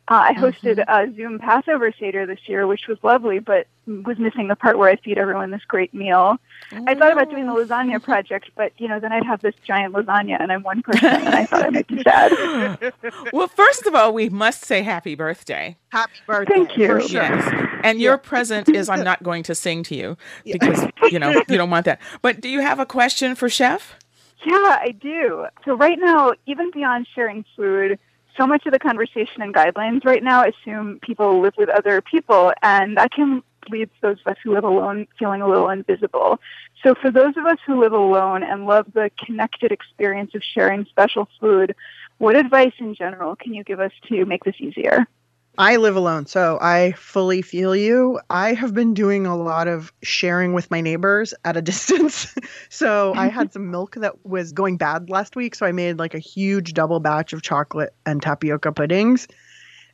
Uh, 0.06 0.26
I 0.28 0.34
hosted 0.34 0.76
mm-hmm. 0.76 1.12
a 1.12 1.16
Zoom 1.16 1.38
Passover 1.38 1.90
Seder 1.98 2.26
this 2.26 2.40
year, 2.46 2.66
which 2.66 2.88
was 2.88 2.98
lovely, 3.02 3.38
but 3.38 3.66
was 3.86 4.18
missing 4.18 4.48
the 4.48 4.56
part 4.56 4.76
where 4.76 4.90
I 4.90 4.96
feed 4.96 5.16
everyone 5.16 5.50
this 5.50 5.64
great 5.66 5.94
meal. 5.94 6.36
Oh. 6.72 6.84
I 6.86 6.94
thought 6.94 7.12
about 7.12 7.30
doing 7.30 7.46
the 7.46 7.52
lasagna 7.52 8.02
project, 8.02 8.50
but 8.54 8.72
you 8.76 8.86
know, 8.86 9.00
then 9.00 9.12
I'd 9.12 9.24
have 9.24 9.40
this 9.40 9.54
giant 9.66 9.94
lasagna, 9.94 10.38
and 10.38 10.52
I'm 10.52 10.62
one 10.62 10.82
person, 10.82 11.08
and 11.08 11.34
I 11.34 11.46
thought 11.46 11.64
I 11.64 11.70
might 11.70 11.86
be 11.86 12.02
sad. 12.02 12.92
well, 13.32 13.48
first 13.48 13.86
of 13.86 13.94
all, 13.94 14.12
we 14.12 14.28
must 14.28 14.64
say 14.66 14.82
happy 14.82 15.14
birthday. 15.14 15.74
Happy 15.88 16.12
birthday! 16.26 16.54
Thank 16.54 16.76
you. 16.76 17.00
Yes, 17.06 17.70
and 17.82 17.98
your 17.98 18.14
yeah. 18.14 18.28
present 18.28 18.68
is 18.68 18.90
I'm 18.90 19.04
not 19.04 19.22
going 19.22 19.42
to 19.44 19.54
sing 19.54 19.82
to 19.84 19.94
you 19.94 20.18
because 20.44 20.86
you 21.10 21.18
know 21.18 21.30
you 21.48 21.56
don't 21.56 21.70
want 21.70 21.86
that. 21.86 21.98
But 22.20 22.42
do 22.42 22.50
you 22.50 22.60
have 22.60 22.78
a 22.78 22.86
question 22.86 23.34
for 23.34 23.48
Chef? 23.48 23.96
Yeah, 24.46 24.78
I 24.78 24.90
do. 25.00 25.46
So 25.64 25.74
right 25.74 25.98
now, 25.98 26.34
even 26.44 26.70
beyond 26.70 27.06
sharing 27.14 27.46
food 27.56 27.98
so 28.36 28.46
much 28.46 28.66
of 28.66 28.72
the 28.72 28.78
conversation 28.78 29.42
and 29.42 29.54
guidelines 29.54 30.04
right 30.04 30.22
now 30.22 30.44
assume 30.44 30.98
people 31.02 31.40
live 31.40 31.54
with 31.56 31.68
other 31.68 32.00
people, 32.00 32.52
and 32.62 32.96
that 32.96 33.12
can 33.12 33.42
leave 33.70 33.90
those 34.02 34.18
of 34.24 34.32
us 34.32 34.38
who 34.42 34.52
live 34.52 34.64
alone 34.64 35.06
feeling 35.18 35.40
a 35.42 35.48
little 35.48 35.68
invisible. 35.70 36.40
So, 36.82 36.94
for 36.94 37.10
those 37.10 37.36
of 37.36 37.46
us 37.46 37.58
who 37.66 37.80
live 37.80 37.92
alone 37.92 38.42
and 38.42 38.66
love 38.66 38.86
the 38.92 39.10
connected 39.24 39.72
experience 39.72 40.34
of 40.34 40.42
sharing 40.42 40.84
special 40.86 41.28
food, 41.40 41.74
what 42.18 42.36
advice 42.36 42.74
in 42.78 42.94
general 42.94 43.36
can 43.36 43.54
you 43.54 43.64
give 43.64 43.80
us 43.80 43.92
to 44.08 44.24
make 44.24 44.44
this 44.44 44.56
easier? 44.58 45.06
I 45.56 45.76
live 45.76 45.94
alone, 45.94 46.26
so 46.26 46.58
I 46.60 46.92
fully 46.92 47.40
feel 47.40 47.76
you. 47.76 48.18
I 48.28 48.54
have 48.54 48.74
been 48.74 48.92
doing 48.92 49.24
a 49.24 49.36
lot 49.36 49.68
of 49.68 49.92
sharing 50.02 50.52
with 50.52 50.70
my 50.70 50.80
neighbors 50.80 51.32
at 51.44 51.56
a 51.56 51.62
distance. 51.74 52.34
so 52.68 53.12
I 53.14 53.28
had 53.28 53.52
some 53.52 53.70
milk 53.70 53.94
that 53.96 54.26
was 54.26 54.52
going 54.52 54.78
bad 54.78 55.10
last 55.10 55.36
week, 55.36 55.54
so 55.54 55.64
I 55.64 55.72
made 55.72 55.98
like 55.98 56.14
a 56.14 56.18
huge 56.18 56.74
double 56.74 56.98
batch 56.98 57.32
of 57.32 57.42
chocolate 57.42 57.94
and 58.04 58.20
tapioca 58.20 58.72
puddings. 58.72 59.28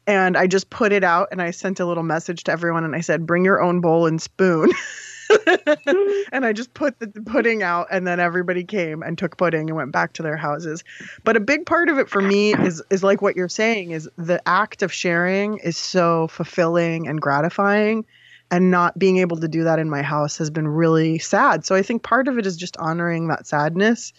And 0.06 0.36
I 0.36 0.46
just 0.46 0.70
put 0.70 0.92
it 0.92 1.04
out 1.04 1.28
and 1.30 1.42
I 1.42 1.50
sent 1.50 1.78
a 1.78 1.84
little 1.84 2.02
message 2.02 2.44
to 2.44 2.52
everyone 2.52 2.84
and 2.84 2.96
I 2.96 3.00
said, 3.00 3.26
bring 3.26 3.44
your 3.44 3.62
own 3.62 3.80
bowl 3.80 4.06
and 4.06 4.20
spoon. 4.20 4.70
and 6.32 6.44
I 6.44 6.52
just 6.52 6.74
put 6.74 6.98
the 6.98 7.08
pudding 7.08 7.62
out, 7.62 7.88
and 7.90 8.06
then 8.06 8.20
everybody 8.20 8.64
came 8.64 9.02
and 9.02 9.16
took 9.16 9.36
pudding 9.36 9.68
and 9.68 9.76
went 9.76 9.92
back 9.92 10.12
to 10.14 10.22
their 10.22 10.36
houses. 10.36 10.84
But 11.24 11.36
a 11.36 11.40
big 11.40 11.66
part 11.66 11.88
of 11.88 11.98
it 11.98 12.08
for 12.08 12.20
me 12.20 12.54
is 12.54 12.82
is 12.90 13.02
like 13.02 13.22
what 13.22 13.36
you're 13.36 13.48
saying 13.48 13.92
is 13.92 14.08
the 14.16 14.40
act 14.46 14.82
of 14.82 14.92
sharing 14.92 15.58
is 15.58 15.76
so 15.76 16.28
fulfilling 16.28 17.08
and 17.08 17.20
gratifying. 17.20 18.04
And 18.52 18.72
not 18.72 18.98
being 18.98 19.18
able 19.18 19.36
to 19.36 19.46
do 19.46 19.62
that 19.62 19.78
in 19.78 19.88
my 19.88 20.02
house 20.02 20.38
has 20.38 20.50
been 20.50 20.66
really 20.66 21.20
sad. 21.20 21.64
So 21.64 21.76
I 21.76 21.82
think 21.82 22.02
part 22.02 22.26
of 22.26 22.36
it 22.36 22.46
is 22.46 22.56
just 22.56 22.76
honoring 22.78 23.28
that 23.28 23.46
sadness. 23.46 24.12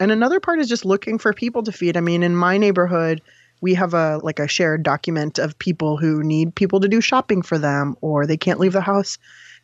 And 0.00 0.10
another 0.10 0.40
part 0.40 0.58
is 0.58 0.70
just 0.70 0.86
looking 0.86 1.18
for 1.18 1.34
people 1.34 1.62
to 1.64 1.72
feed. 1.72 1.98
I 1.98 2.00
mean, 2.00 2.22
in 2.22 2.34
my 2.34 2.56
neighborhood, 2.56 3.20
we 3.60 3.74
have 3.74 3.94
a 3.94 4.20
like 4.22 4.38
a 4.38 4.48
shared 4.48 4.82
document 4.82 5.38
of 5.38 5.58
people 5.58 5.96
who 5.96 6.22
need 6.22 6.54
people 6.54 6.80
to 6.80 6.88
do 6.88 7.00
shopping 7.00 7.42
for 7.42 7.58
them 7.58 7.96
or 8.00 8.26
they 8.26 8.36
can't 8.36 8.60
leave 8.60 8.72
the 8.72 8.80
house 8.80 9.18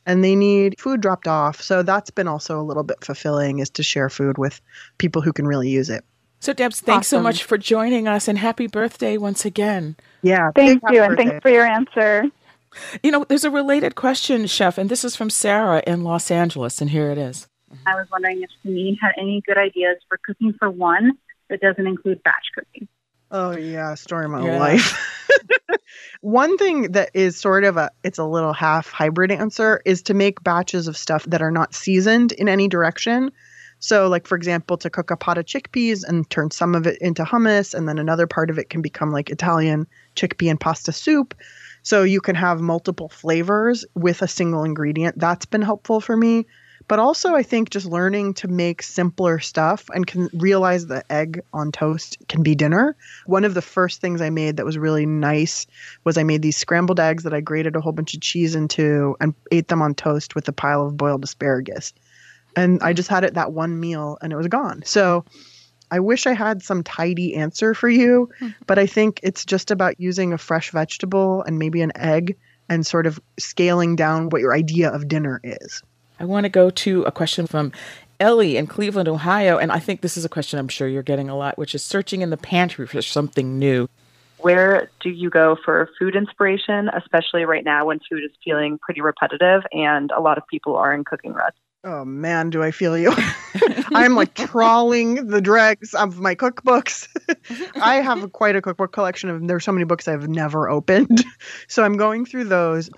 and 0.07 0.23
they 0.23 0.37
need 0.37 0.79
food 0.81 1.01
dropped 1.01 1.29
off. 1.29 1.61
So 1.61 1.83
that's 1.83 2.11
been 2.11 2.29
also 2.29 2.61
a 2.61 2.63
little 2.63 2.83
bit 2.83 3.05
fulfilling 3.05 3.59
is 3.59 3.71
to 3.71 3.83
share 3.83 4.09
food 4.09 4.39
with 4.39 4.61
people 4.99 5.23
who 5.23 5.33
can 5.33 5.47
really 5.47 5.69
use 5.69 5.91
it. 5.91 6.05
So 6.41 6.53
Debs, 6.53 6.81
thanks 6.81 7.07
awesome. 7.07 7.21
so 7.21 7.23
much 7.23 7.45
for 7.45 7.57
joining 7.57 8.07
us 8.07 8.29
and 8.29 8.37
happy 8.39 8.67
birthday 8.67 9.17
once 9.17 9.45
again. 9.45 9.97
Yeah. 10.23 10.51
Thank 10.55 10.83
you 10.91 11.03
and 11.03 11.17
thanks 11.17 11.41
for 11.41 11.51
your 11.51 11.65
answer. 11.65 12.25
You 13.03 13.13
know, 13.13 13.25
there's 13.25 13.45
a 13.45 13.51
related 13.51 13.95
question, 13.95 14.47
Chef, 14.47 14.79
and 14.79 14.91
this 14.91 15.05
is 15.05 15.17
from 15.17 15.31
Sarah 15.31 15.83
in 15.87 16.03
Los 16.03 16.31
Angeles, 16.31 16.81
and 16.81 16.91
here 16.91 17.11
it 17.11 17.19
is. 17.19 17.47
I 17.87 17.95
was 17.95 18.07
wondering 18.11 18.43
if 18.43 18.51
Samin 18.65 18.97
had 19.01 19.13
any 19.17 19.43
good 19.47 19.59
ideas 19.59 19.97
for 20.09 20.19
cooking 20.25 20.55
for 20.59 20.71
one 20.71 21.13
that 21.49 21.61
doesn't 21.61 21.87
include 21.87 22.23
batch 22.23 22.47
cooking. 22.55 22.89
Oh 23.35 23.57
yeah, 23.57 23.97
story 23.97 24.27
of 24.27 24.31
my 24.31 24.47
yeah. 24.47 24.61
life. 24.61 24.97
One 26.21 26.57
thing 26.57 26.93
that 26.93 27.11
is 27.15 27.37
sort 27.37 27.65
of 27.65 27.77
a 27.77 27.91
it's 28.05 28.19
a 28.19 28.25
little 28.25 28.53
half 28.53 28.89
hybrid 28.91 29.33
answer 29.33 29.83
is 29.85 30.03
to 30.03 30.15
make 30.15 30.45
batches 30.45 30.87
of 30.87 30.97
stuff 30.97 31.25
that 31.25 31.43
are 31.43 31.51
not 31.51 31.75
seasoned 31.75 32.31
in 32.31 32.49
any 32.49 32.69
direction. 32.69 33.33
So 33.81 34.07
like 34.07 34.29
for 34.29 34.37
example 34.37 34.77
to 34.79 34.89
cook 34.89 35.11
a 35.11 35.17
pot 35.17 35.37
of 35.37 35.47
chickpeas 35.47 36.05
and 36.07 36.31
turn 36.31 36.53
some 36.53 36.77
of 36.77 36.87
it 36.87 36.97
into 37.01 37.25
hummus 37.25 37.75
and 37.75 37.89
then 37.89 37.99
another 37.99 38.29
part 38.29 38.51
of 38.51 38.59
it 38.59 38.71
can 38.71 38.83
become 38.83 39.11
like 39.11 39.31
Italian 39.31 39.89
chickpea 40.15 40.51
and 40.51 40.61
pasta 40.61 40.93
soup. 40.93 41.35
So 41.83 42.05
you 42.05 42.21
can 42.21 42.37
have 42.37 42.61
multiple 42.61 43.09
flavors 43.09 43.85
with 43.97 44.23
a 44.23 44.29
single 44.29 44.63
ingredient. 44.63 45.19
That's 45.19 45.45
been 45.45 45.61
helpful 45.61 46.01
for 46.01 46.17
me. 46.17 46.47
But 46.87 46.99
also, 46.99 47.35
I 47.35 47.43
think 47.43 47.71
just 47.71 47.87
learning 47.87 48.35
to 48.35 48.49
make 48.49 48.83
simpler 48.83 49.39
stuff 49.39 49.89
and 49.95 50.07
can 50.07 50.29
realize 50.35 50.87
that 50.87 51.07
egg 51.09 51.41
on 51.53 51.73
toast 51.73 52.19
can 52.29 52.43
be 52.43 52.55
dinner. 52.55 52.97
One 53.27 53.45
of 53.45 53.55
the 53.55 53.63
first 53.63 54.01
things 54.01 54.21
I 54.21 54.31
made 54.31 54.59
that 54.59 54.67
was 54.67 54.77
really 54.77 55.07
nice 55.07 55.67
was 56.05 56.19
I 56.19 56.25
made 56.25 56.43
these 56.43 56.57
scrambled 56.57 57.01
eggs 57.01 57.23
that 57.25 57.33
I 57.33 57.41
grated 57.41 57.75
a 57.75 57.81
whole 57.81 57.93
bunch 57.93 58.15
of 58.15 58.21
cheese 58.21 58.55
into 58.55 59.17
and 59.21 59.35
ate 59.51 59.69
them 59.69 59.83
on 59.83 59.95
toast 59.95 60.35
with 60.35 60.47
a 60.49 60.53
pile 60.53 60.87
of 60.87 60.97
boiled 60.97 61.25
asparagus. 61.25 61.95
And 62.57 62.83
I 62.83 62.93
just 62.93 63.09
had 63.09 63.25
it 63.25 63.35
that 63.35 63.53
one 63.53 63.81
meal 63.81 64.19
and 64.21 64.33
it 64.33 64.37
was 64.37 64.49
gone. 64.49 64.83
So 64.85 65.25
I 65.91 66.01
wish 66.01 66.27
I 66.27 66.33
had 66.33 66.63
some 66.63 66.83
tidy 66.83 67.35
answer 67.35 67.75
for 67.75 67.89
you, 67.89 68.31
mm-hmm. 68.41 68.53
but 68.67 68.79
I 68.79 68.87
think 68.87 69.21
it's 69.23 69.45
just 69.45 69.71
about 69.71 70.01
using 70.01 70.33
a 70.33 70.39
fresh 70.39 70.71
vegetable 70.71 71.43
and 71.43 71.59
maybe 71.59 71.83
an 71.83 71.93
egg 71.97 72.37
and 72.69 72.87
sort 72.87 73.07
of 73.07 73.21
scaling 73.39 73.97
down 73.97 74.29
what 74.29 74.41
your 74.41 74.55
idea 74.55 74.91
of 74.91 75.09
dinner 75.09 75.41
is. 75.43 75.83
I 76.19 76.25
want 76.25 76.45
to 76.45 76.51
go 76.51 76.71
to 76.71 77.03
a 77.03 77.13
question 77.13 77.47
from 77.47 77.73
Ellie 78.21 78.57
in 78.57 78.67
Cleveland, 78.67 79.09
Ohio. 79.09 79.59
And 79.59 79.73
I 79.73 79.79
think 79.79 80.01
this 80.01 80.17
is 80.17 80.25
a 80.25 80.29
question 80.29 80.59
I'm 80.59 80.69
sure 80.69 80.89
you're 80.89 81.03
getting 81.03 81.29
a 81.29 81.37
lot, 81.37 81.59
which 81.59 81.75
is 81.75 81.83
searching 81.83 82.23
in 82.23 82.31
the 82.31 82.37
pantry 82.37 82.87
for 82.87 83.03
something 83.03 83.59
new. 83.59 83.89
Where 84.39 84.91
do 85.01 85.09
you 85.09 85.31
go 85.31 85.57
for 85.65 85.89
food 85.99 86.15
inspiration, 86.15 86.91
especially 86.91 87.45
right 87.45 87.65
now 87.65 87.87
when 87.87 87.99
food 88.11 88.23
is 88.25 88.31
feeling 88.45 88.79
pretty 88.79 89.01
repetitive 89.01 89.63
and 89.73 90.11
a 90.11 90.21
lot 90.21 90.39
of 90.39 90.47
people 90.49 90.77
are 90.77 90.93
in 90.93 91.05
cooking 91.05 91.33
ruts? 91.33 91.57
Oh 91.83 92.05
man, 92.05 92.49
do 92.49 92.63
I 92.63 92.71
feel 92.71 92.97
you? 92.97 93.13
I'm 93.95 94.15
like 94.15 94.35
trawling 94.35 95.27
the 95.27 95.43
dregs 95.43 95.93
of 95.93 96.19
my 96.19 96.35
cookbooks. 96.35 97.09
I 97.83 97.97
have 97.97 98.33
quite 98.33 98.57
a 98.57 98.63
cookbook 98.63 98.93
collection 98.93 99.29
of 99.29 99.47
there's 99.47 99.65
so 99.65 99.73
many 99.73 99.85
books 99.85 100.09
I've 100.09 100.29
never 100.29 100.69
opened. 100.69 101.25
So 101.69 101.83
I'm 101.83 101.97
going 101.97 102.25
through 102.25 102.45
those. 102.45 102.91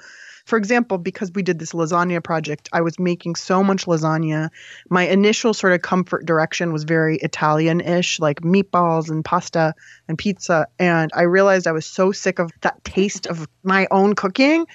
For 0.47 0.57
example, 0.57 0.97
because 0.97 1.33
we 1.33 1.43
did 1.43 1.59
this 1.59 1.73
lasagna 1.73 2.23
project, 2.23 2.69
I 2.73 2.81
was 2.81 3.00
making 3.00 3.35
so 3.35 3.65
much 3.65 3.87
lasagna. 3.87 4.50
My 4.88 5.09
initial 5.09 5.53
sort 5.53 5.73
of 5.73 5.83
comfort 5.83 6.25
direction 6.25 6.73
was 6.73 6.85
very 6.85 7.17
Italian 7.17 7.81
ish, 7.81 8.21
like 8.21 8.43
meatballs 8.43 9.11
and 9.11 9.25
pasta 9.25 9.75
and 10.07 10.17
pizza. 10.17 10.69
And 10.79 11.11
I 11.15 11.23
realized 11.23 11.67
I 11.67 11.73
was 11.73 11.85
so 11.85 12.12
sick 12.12 12.38
of 12.38 12.53
that 12.61 12.85
taste 12.85 13.26
of 13.26 13.49
my 13.65 13.88
own 13.91 14.15
cooking. 14.15 14.67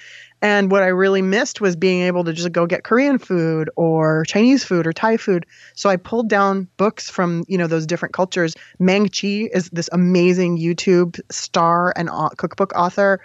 And 0.42 0.70
what 0.70 0.82
I 0.82 0.88
really 0.88 1.22
missed 1.22 1.60
was 1.60 1.74
being 1.74 2.02
able 2.02 2.24
to 2.24 2.34
just 2.34 2.52
go 2.52 2.66
get 2.66 2.84
Korean 2.84 3.18
food 3.18 3.70
or 3.74 4.24
Chinese 4.26 4.64
food 4.64 4.86
or 4.86 4.92
Thai 4.92 5.16
food. 5.16 5.46
So 5.74 5.88
I 5.88 5.96
pulled 5.96 6.28
down 6.28 6.68
books 6.76 7.08
from, 7.08 7.44
you 7.48 7.56
know, 7.56 7.66
those 7.66 7.86
different 7.86 8.12
cultures. 8.12 8.54
Maangchi 8.78 9.48
is 9.50 9.70
this 9.70 9.88
amazing 9.90 10.58
YouTube 10.58 11.18
star 11.30 11.94
and 11.96 12.10
cookbook 12.36 12.74
author 12.74 13.20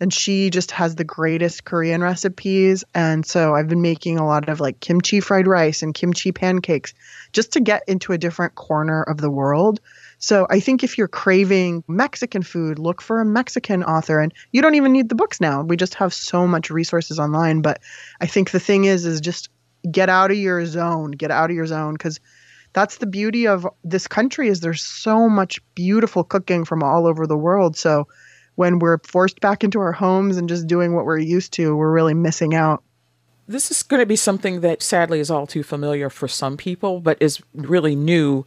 and 0.00 0.12
she 0.12 0.50
just 0.50 0.70
has 0.70 0.94
the 0.94 1.04
greatest 1.04 1.64
Korean 1.64 2.02
recipes. 2.02 2.84
And 2.94 3.26
so 3.26 3.54
I've 3.54 3.68
been 3.68 3.82
making 3.82 4.18
a 4.18 4.26
lot 4.26 4.48
of 4.48 4.60
like 4.60 4.80
kimchi 4.80 5.20
fried 5.20 5.46
rice 5.46 5.82
and 5.82 5.94
kimchi 5.94 6.32
pancakes 6.32 6.94
just 7.32 7.52
to 7.52 7.60
get 7.60 7.82
into 7.88 8.12
a 8.12 8.18
different 8.18 8.54
corner 8.54 9.02
of 9.02 9.18
the 9.18 9.30
world. 9.30 9.80
So 10.18 10.46
I 10.50 10.60
think 10.60 10.82
if 10.82 10.98
you're 10.98 11.08
craving 11.08 11.84
Mexican 11.88 12.42
food, 12.42 12.78
look 12.78 13.00
for 13.00 13.20
a 13.20 13.24
Mexican 13.24 13.84
author 13.84 14.20
and 14.20 14.32
you 14.52 14.62
don't 14.62 14.74
even 14.74 14.92
need 14.92 15.08
the 15.08 15.14
books 15.14 15.40
now. 15.40 15.62
We 15.62 15.76
just 15.76 15.94
have 15.94 16.14
so 16.14 16.46
much 16.46 16.70
resources 16.70 17.18
online, 17.18 17.62
but 17.62 17.80
I 18.20 18.26
think 18.26 18.50
the 18.50 18.60
thing 18.60 18.84
is 18.84 19.04
is 19.04 19.20
just 19.20 19.48
get 19.90 20.08
out 20.08 20.30
of 20.30 20.36
your 20.36 20.64
zone, 20.66 21.12
get 21.12 21.30
out 21.30 21.50
of 21.50 21.56
your 21.56 21.66
zone 21.66 21.96
cuz 21.96 22.20
that's 22.72 22.98
the 22.98 23.06
beauty 23.06 23.46
of 23.46 23.66
this 23.82 24.06
country 24.06 24.48
is 24.48 24.60
there's 24.60 24.82
so 24.82 25.28
much 25.28 25.60
beautiful 25.74 26.22
cooking 26.22 26.64
from 26.64 26.82
all 26.82 27.06
over 27.06 27.26
the 27.26 27.36
world. 27.36 27.76
So 27.76 28.08
when 28.58 28.80
we're 28.80 28.98
forced 29.04 29.38
back 29.38 29.62
into 29.62 29.78
our 29.78 29.92
homes 29.92 30.36
and 30.36 30.48
just 30.48 30.66
doing 30.66 30.92
what 30.92 31.04
we're 31.04 31.16
used 31.16 31.52
to, 31.52 31.76
we're 31.76 31.92
really 31.92 32.12
missing 32.12 32.56
out. 32.56 32.82
This 33.46 33.70
is 33.70 33.84
going 33.84 34.00
to 34.00 34.06
be 34.06 34.16
something 34.16 34.62
that 34.62 34.82
sadly 34.82 35.20
is 35.20 35.30
all 35.30 35.46
too 35.46 35.62
familiar 35.62 36.10
for 36.10 36.26
some 36.26 36.56
people, 36.56 36.98
but 36.98 37.16
is 37.20 37.40
really 37.54 37.94
new 37.94 38.44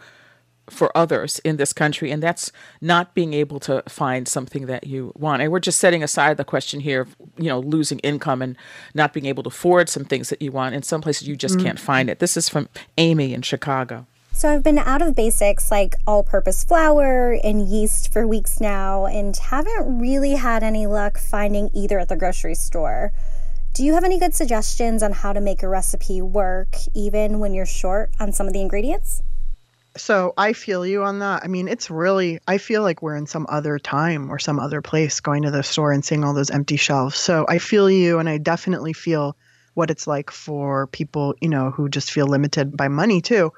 for 0.70 0.96
others 0.98 1.40
in 1.46 1.56
this 1.56 1.72
country, 1.72 2.12
and 2.12 2.22
that's 2.22 2.52
not 2.82 3.14
being 3.14 3.34
able 3.34 3.62
to 3.62 3.84
find 3.88 4.28
something 4.28 4.66
that 4.66 4.86
you 4.86 5.14
want. 5.16 5.44
And 5.44 5.50
we're 5.50 5.62
just 5.62 5.80
setting 5.80 6.04
aside 6.04 6.36
the 6.36 6.44
question 6.44 6.82
here 6.82 7.02
of, 7.02 7.16
you 7.38 7.48
know, 7.48 7.62
losing 7.62 8.00
income 8.00 8.42
and 8.42 8.58
not 8.94 9.14
being 9.14 9.28
able 9.28 9.44
to 9.44 9.48
afford 9.48 9.88
some 9.88 10.04
things 10.04 10.28
that 10.28 10.42
you 10.42 10.52
want. 10.52 10.76
In 10.76 10.84
some 10.84 11.00
places, 11.00 11.26
you 11.26 11.38
just 11.38 11.58
mm 11.58 11.64
can't 11.64 11.80
find 11.80 12.10
it. 12.10 12.20
This 12.20 12.36
is 12.36 12.50
from 12.50 12.68
Amy 12.98 13.34
in 13.34 13.44
Chicago. 13.44 14.08
So 14.42 14.50
I've 14.50 14.64
been 14.64 14.80
out 14.80 15.04
of 15.04 15.14
basics 15.14 15.70
like 15.70 15.94
all 16.08 16.24
purpose 16.24 16.64
flour 16.64 17.38
and 17.44 17.62
yeast 17.62 18.12
for 18.12 18.26
weeks 18.26 18.60
now 18.60 19.06
and 19.06 19.38
haven't 19.38 20.00
really 20.00 20.32
had 20.32 20.64
any 20.64 20.88
luck 20.88 21.20
finding 21.20 21.70
either 21.76 22.00
at 22.00 22.10
the 22.10 22.16
grocery 22.16 22.56
store. 22.56 23.14
Do 23.76 23.84
you 23.84 23.94
have 23.94 24.04
any 24.04 24.18
good 24.18 24.34
suggestions 24.34 25.04
on 25.04 25.12
how 25.12 25.32
to 25.32 25.42
make 25.42 25.62
a 25.62 25.68
recipe 25.68 26.24
work 26.24 26.76
even 26.96 27.38
when 27.38 27.54
you're 27.54 27.68
short 27.68 28.10
on 28.20 28.32
some 28.32 28.48
of 28.48 28.54
the 28.54 28.62
ingredients? 28.62 29.22
So 29.96 30.34
I 30.36 30.54
feel 30.54 30.88
you 30.88 31.04
on 31.04 31.20
that. 31.20 31.44
I 31.44 31.48
mean, 31.48 31.68
it's 31.68 31.92
really, 31.92 32.40
I 32.48 32.58
feel 32.58 32.82
like 32.82 33.04
we're 33.04 33.18
in 33.18 33.28
some 33.28 33.46
other 33.48 33.78
time 33.78 34.32
or 34.32 34.40
some 34.40 34.60
other 34.60 34.82
place 34.82 35.20
going 35.20 35.44
to 35.44 35.52
the 35.52 35.62
store 35.62 35.92
and 35.92 36.04
seeing 36.04 36.24
all 36.24 36.34
those 36.34 36.50
empty 36.50 36.78
shelves. 36.78 37.16
So 37.16 37.46
I 37.48 37.60
feel 37.60 37.92
you, 37.92 38.18
and 38.18 38.28
I 38.28 38.40
definitely 38.40 38.94
feel 38.94 39.38
what 39.76 39.92
it's 39.92 40.08
like 40.08 40.32
for 40.32 40.88
people, 40.88 41.36
you 41.42 41.48
know, 41.48 41.70
who 41.70 41.90
just 41.90 42.12
feel 42.12 42.26
limited 42.26 42.76
by 42.76 42.88
money 42.88 43.22
too. 43.22 43.54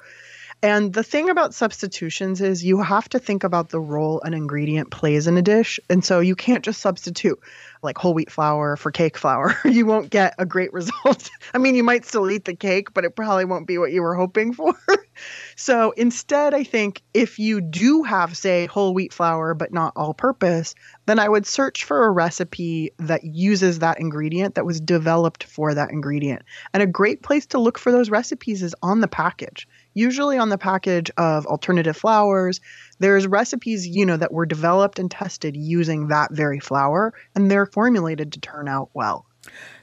And 0.64 0.94
the 0.94 1.02
thing 1.02 1.28
about 1.28 1.52
substitutions 1.52 2.40
is 2.40 2.64
you 2.64 2.80
have 2.80 3.06
to 3.10 3.18
think 3.18 3.44
about 3.44 3.68
the 3.68 3.78
role 3.78 4.22
an 4.22 4.32
ingredient 4.32 4.90
plays 4.90 5.26
in 5.26 5.36
a 5.36 5.42
dish. 5.42 5.78
And 5.90 6.02
so 6.02 6.20
you 6.20 6.34
can't 6.34 6.64
just 6.64 6.80
substitute 6.80 7.38
like 7.82 7.98
whole 7.98 8.14
wheat 8.14 8.32
flour 8.32 8.74
for 8.76 8.90
cake 8.90 9.18
flour. 9.18 9.58
you 9.66 9.84
won't 9.84 10.08
get 10.08 10.34
a 10.38 10.46
great 10.46 10.72
result. 10.72 11.30
I 11.54 11.58
mean, 11.58 11.74
you 11.74 11.84
might 11.84 12.06
still 12.06 12.30
eat 12.30 12.46
the 12.46 12.56
cake, 12.56 12.94
but 12.94 13.04
it 13.04 13.14
probably 13.14 13.44
won't 13.44 13.66
be 13.66 13.76
what 13.76 13.92
you 13.92 14.00
were 14.00 14.14
hoping 14.14 14.54
for. 14.54 14.74
so 15.56 15.90
instead, 15.98 16.54
I 16.54 16.64
think 16.64 17.02
if 17.12 17.38
you 17.38 17.60
do 17.60 18.02
have, 18.02 18.34
say, 18.34 18.64
whole 18.64 18.94
wheat 18.94 19.12
flour, 19.12 19.52
but 19.52 19.70
not 19.70 19.92
all 19.96 20.14
purpose, 20.14 20.74
then 21.04 21.18
I 21.18 21.28
would 21.28 21.46
search 21.46 21.84
for 21.84 22.06
a 22.06 22.10
recipe 22.10 22.90
that 23.00 23.22
uses 23.22 23.80
that 23.80 24.00
ingredient 24.00 24.54
that 24.54 24.64
was 24.64 24.80
developed 24.80 25.44
for 25.44 25.74
that 25.74 25.90
ingredient. 25.90 26.40
And 26.72 26.82
a 26.82 26.86
great 26.86 27.22
place 27.22 27.44
to 27.48 27.58
look 27.58 27.76
for 27.76 27.92
those 27.92 28.08
recipes 28.08 28.62
is 28.62 28.74
on 28.82 29.00
the 29.00 29.08
package 29.08 29.68
usually 29.94 30.36
on 30.36 30.48
the 30.48 30.58
package 30.58 31.10
of 31.16 31.46
alternative 31.46 31.96
flours 31.96 32.60
there's 32.98 33.26
recipes 33.26 33.86
you 33.86 34.04
know 34.04 34.16
that 34.16 34.32
were 34.32 34.46
developed 34.46 34.98
and 34.98 35.10
tested 35.10 35.56
using 35.56 36.08
that 36.08 36.32
very 36.32 36.60
flour 36.60 37.14
and 37.34 37.50
they're 37.50 37.66
formulated 37.66 38.32
to 38.32 38.40
turn 38.40 38.68
out 38.68 38.90
well 38.94 39.26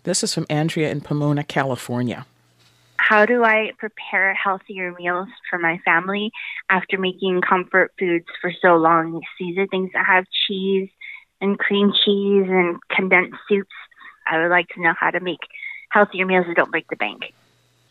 this 0.03 0.23
is 0.23 0.33
from 0.33 0.45
andrea 0.49 0.91
in 0.91 1.01
pomona 1.01 1.43
california 1.43 2.25
how 3.11 3.25
do 3.25 3.43
I 3.43 3.71
prepare 3.79 4.33
healthier 4.35 4.93
meals 4.97 5.27
for 5.49 5.57
my 5.57 5.79
family 5.83 6.31
after 6.69 6.99
making 6.99 7.41
comfort 7.41 7.91
foods 7.99 8.27
for 8.39 8.53
so 8.61 8.75
long? 8.75 9.21
These 9.39 9.57
are 9.57 9.65
things 9.67 9.89
that 9.93 10.05
have 10.05 10.25
cheese 10.47 10.87
and 11.41 11.57
cream 11.57 11.91
cheese 11.91 12.45
and 12.47 12.77
condensed 12.89 13.37
soups. 13.49 13.73
I 14.27 14.39
would 14.39 14.49
like 14.49 14.67
to 14.75 14.81
know 14.81 14.93
how 14.97 15.09
to 15.09 15.19
make 15.19 15.39
healthier 15.89 16.25
meals 16.25 16.45
that 16.47 16.55
don't 16.55 16.71
break 16.71 16.87
the 16.89 16.95
bank. 16.95 17.33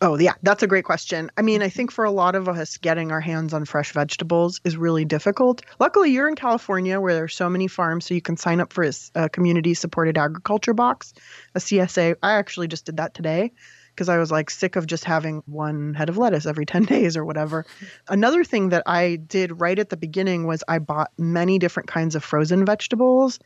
Oh, 0.03 0.19
yeah, 0.19 0.33
that's 0.43 0.63
a 0.63 0.67
great 0.67 0.85
question. 0.85 1.31
I 1.37 1.43
mean, 1.43 1.61
I 1.61 1.69
think 1.69 1.91
for 1.91 2.07
a 2.07 2.11
lot 2.11 2.35
of 2.35 2.49
us, 2.49 2.79
getting 2.79 3.13
our 3.13 3.21
hands 3.21 3.53
on 3.53 3.67
fresh 3.67 3.93
vegetables 3.93 4.59
is 4.65 4.75
really 4.75 5.05
difficult. 5.05 5.61
Luckily, 5.79 6.11
you're 6.11 6.29
in 6.29 6.37
California 6.37 6.99
where 6.99 7.13
there's 7.13 7.35
so 7.35 7.51
many 7.51 7.69
farms, 7.69 8.07
so 8.07 8.15
you 8.15 8.23
can 8.23 8.39
sign 8.39 8.61
up 8.61 8.73
for 8.73 8.83
a, 8.83 8.93
a 9.15 9.19
uh, 9.19 9.29
community 9.29 9.75
supported 9.75 10.17
agriculture 10.17 10.73
box, 10.73 11.13
a 11.55 11.59
CSA. 11.59 12.17
I 12.23 12.33
actually 12.33 12.69
just 12.69 12.87
did 12.87 12.97
that 12.97 13.13
today 13.13 13.53
because 13.95 14.09
I 14.09 14.17
was 14.17 14.31
like 14.31 14.49
sick 14.49 14.77
of 14.77 14.87
just 14.87 15.05
having 15.05 15.43
one 15.45 15.93
head 15.93 16.09
of 16.09 16.17
lettuce 16.17 16.47
every 16.47 16.65
10 16.67 16.85
days 16.85 17.15
or 17.15 17.25
whatever. 17.27 17.67
Another 18.09 18.43
thing 18.43 18.71
that 18.71 18.85
I 18.87 19.17
did 19.17 19.61
right 19.61 19.79
at 19.79 19.91
the 19.91 19.99
beginning 19.99 20.47
was 20.47 20.65
I 20.67 20.79
bought 20.79 21.11
many 21.19 21.59
different 21.59 21.91
kinds 21.91 22.15
of 22.15 22.25
frozen 22.25 22.65
vegetables 22.65 23.39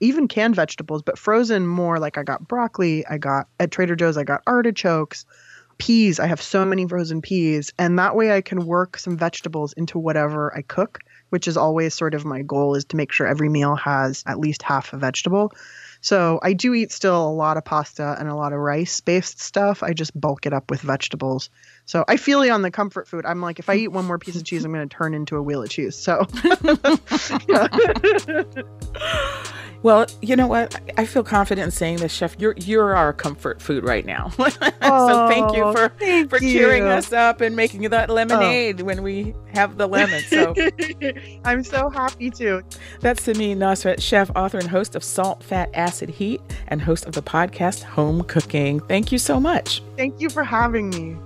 even 0.00 0.28
canned 0.28 0.56
vegetables, 0.56 1.02
but 1.02 1.18
frozen 1.18 1.66
more 1.66 1.98
like 1.98 2.16
I 2.16 2.22
got 2.22 2.48
broccoli, 2.48 3.06
I 3.06 3.18
got 3.18 3.48
at 3.58 3.70
Trader 3.70 3.94
Joe's, 3.94 4.16
I 4.16 4.24
got 4.24 4.42
artichokes, 4.46 5.26
peas. 5.80 6.20
I 6.20 6.26
have 6.26 6.40
so 6.40 6.64
many 6.64 6.86
frozen 6.86 7.22
peas. 7.22 7.72
And 7.78 7.98
that 7.98 8.14
way 8.14 8.32
I 8.32 8.42
can 8.42 8.66
work 8.66 8.98
some 8.98 9.16
vegetables 9.16 9.72
into 9.72 9.98
whatever 9.98 10.56
I 10.56 10.62
cook, 10.62 11.00
which 11.30 11.48
is 11.48 11.56
always 11.56 11.94
sort 11.94 12.14
of 12.14 12.24
my 12.24 12.42
goal 12.42 12.76
is 12.76 12.84
to 12.86 12.96
make 12.96 13.10
sure 13.10 13.26
every 13.26 13.48
meal 13.48 13.74
has 13.74 14.22
at 14.26 14.38
least 14.38 14.62
half 14.62 14.92
a 14.92 14.98
vegetable. 14.98 15.52
So 16.02 16.38
I 16.42 16.52
do 16.52 16.74
eat 16.74 16.92
still 16.92 17.26
a 17.26 17.32
lot 17.32 17.56
of 17.56 17.64
pasta 17.64 18.16
and 18.18 18.28
a 18.28 18.34
lot 18.34 18.52
of 18.52 18.58
rice 18.58 19.00
based 19.00 19.40
stuff. 19.40 19.82
I 19.82 19.92
just 19.92 20.18
bulk 20.18 20.46
it 20.46 20.52
up 20.52 20.70
with 20.70 20.80
vegetables. 20.80 21.50
So 21.86 22.04
I 22.06 22.16
feel 22.16 22.44
you 22.44 22.52
on 22.52 22.62
the 22.62 22.70
comfort 22.70 23.08
food. 23.08 23.26
I'm 23.26 23.40
like, 23.40 23.58
if 23.58 23.68
I 23.68 23.74
eat 23.74 23.88
one 23.88 24.04
more 24.04 24.18
piece 24.18 24.36
of 24.36 24.44
cheese, 24.44 24.64
I'm 24.64 24.72
going 24.72 24.88
to 24.88 24.94
turn 24.94 25.14
into 25.14 25.36
a 25.36 25.42
wheel 25.42 25.62
of 25.62 25.70
cheese. 25.70 25.96
So. 25.96 26.26
Well, 29.82 30.06
you 30.20 30.36
know 30.36 30.46
what? 30.46 30.78
I 30.98 31.06
feel 31.06 31.24
confident 31.24 31.64
in 31.64 31.70
saying 31.70 31.98
this, 31.98 32.12
Chef. 32.12 32.36
You're 32.38 32.54
you're 32.58 32.94
our 32.94 33.12
comfort 33.12 33.62
food 33.62 33.84
right 33.84 34.04
now. 34.04 34.30
oh, 34.38 34.48
so 35.08 35.28
thank 35.28 35.56
you 35.56 35.64
oh, 35.64 35.72
for 35.72 35.88
thank 35.98 36.28
for 36.28 36.38
you. 36.38 36.52
cheering 36.52 36.84
us 36.84 37.12
up 37.12 37.40
and 37.40 37.56
making 37.56 37.82
that 37.82 38.10
oh. 38.10 38.14
lemonade 38.14 38.82
oh. 38.82 38.84
when 38.84 39.02
we 39.02 39.34
have 39.54 39.78
the 39.78 39.86
lemon. 39.86 40.22
So 40.24 40.54
I'm 41.44 41.64
so 41.64 41.88
happy 41.88 42.30
to. 42.30 42.62
That's 43.00 43.26
Samin 43.26 43.56
Nosrat, 43.56 44.02
chef, 44.02 44.30
author, 44.36 44.58
and 44.58 44.68
host 44.68 44.94
of 44.94 45.02
Salt, 45.02 45.42
Fat, 45.42 45.70
Acid, 45.72 46.10
Heat, 46.10 46.40
and 46.68 46.82
host 46.82 47.06
of 47.06 47.14
the 47.14 47.22
podcast 47.22 47.82
Home 47.82 48.22
Cooking. 48.24 48.80
Thank 48.80 49.12
you 49.12 49.18
so 49.18 49.40
much. 49.40 49.82
Thank 49.96 50.20
you 50.20 50.28
for 50.28 50.44
having 50.44 50.90
me. 50.90 51.16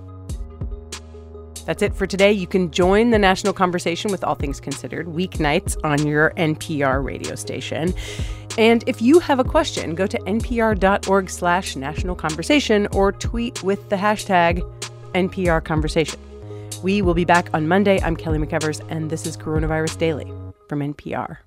That's 1.65 1.83
it 1.83 1.95
for 1.95 2.07
today. 2.07 2.33
You 2.33 2.47
can 2.47 2.71
join 2.71 3.11
the 3.11 3.19
national 3.19 3.53
conversation 3.53 4.11
with 4.11 4.23
All 4.23 4.35
Things 4.35 4.61
Considered 4.61 5.07
weeknights 5.07 5.77
on 5.83 6.07
your 6.07 6.31
NPR 6.37 7.03
radio 7.03 7.35
station. 7.35 7.95
And 8.59 8.85
if 8.87 9.03
you 9.03 9.19
have 9.19 9.39
a 9.39 9.45
question, 9.45 9.95
go 9.95 10.07
to 10.07 10.19
npr.org 10.19 11.31
slash 11.31 11.77
national 11.77 12.15
conversation 12.15 12.87
or 12.93 13.13
tweet 13.13 13.63
with 13.63 13.89
the 13.89 13.97
hashtag 13.97 14.63
NPR 15.15 15.65
conversation. 15.65 16.21
We 16.83 17.03
will 17.03 17.15
be 17.15 17.25
back 17.25 17.49
on 17.55 17.67
Monday. 17.67 18.01
I'm 18.03 18.17
Kelly 18.17 18.39
McEvers, 18.39 18.85
and 18.91 19.11
this 19.11 19.27
is 19.27 19.37
Coronavirus 19.37 19.99
Daily 19.99 20.31
from 20.69 20.81
NPR. 20.81 21.39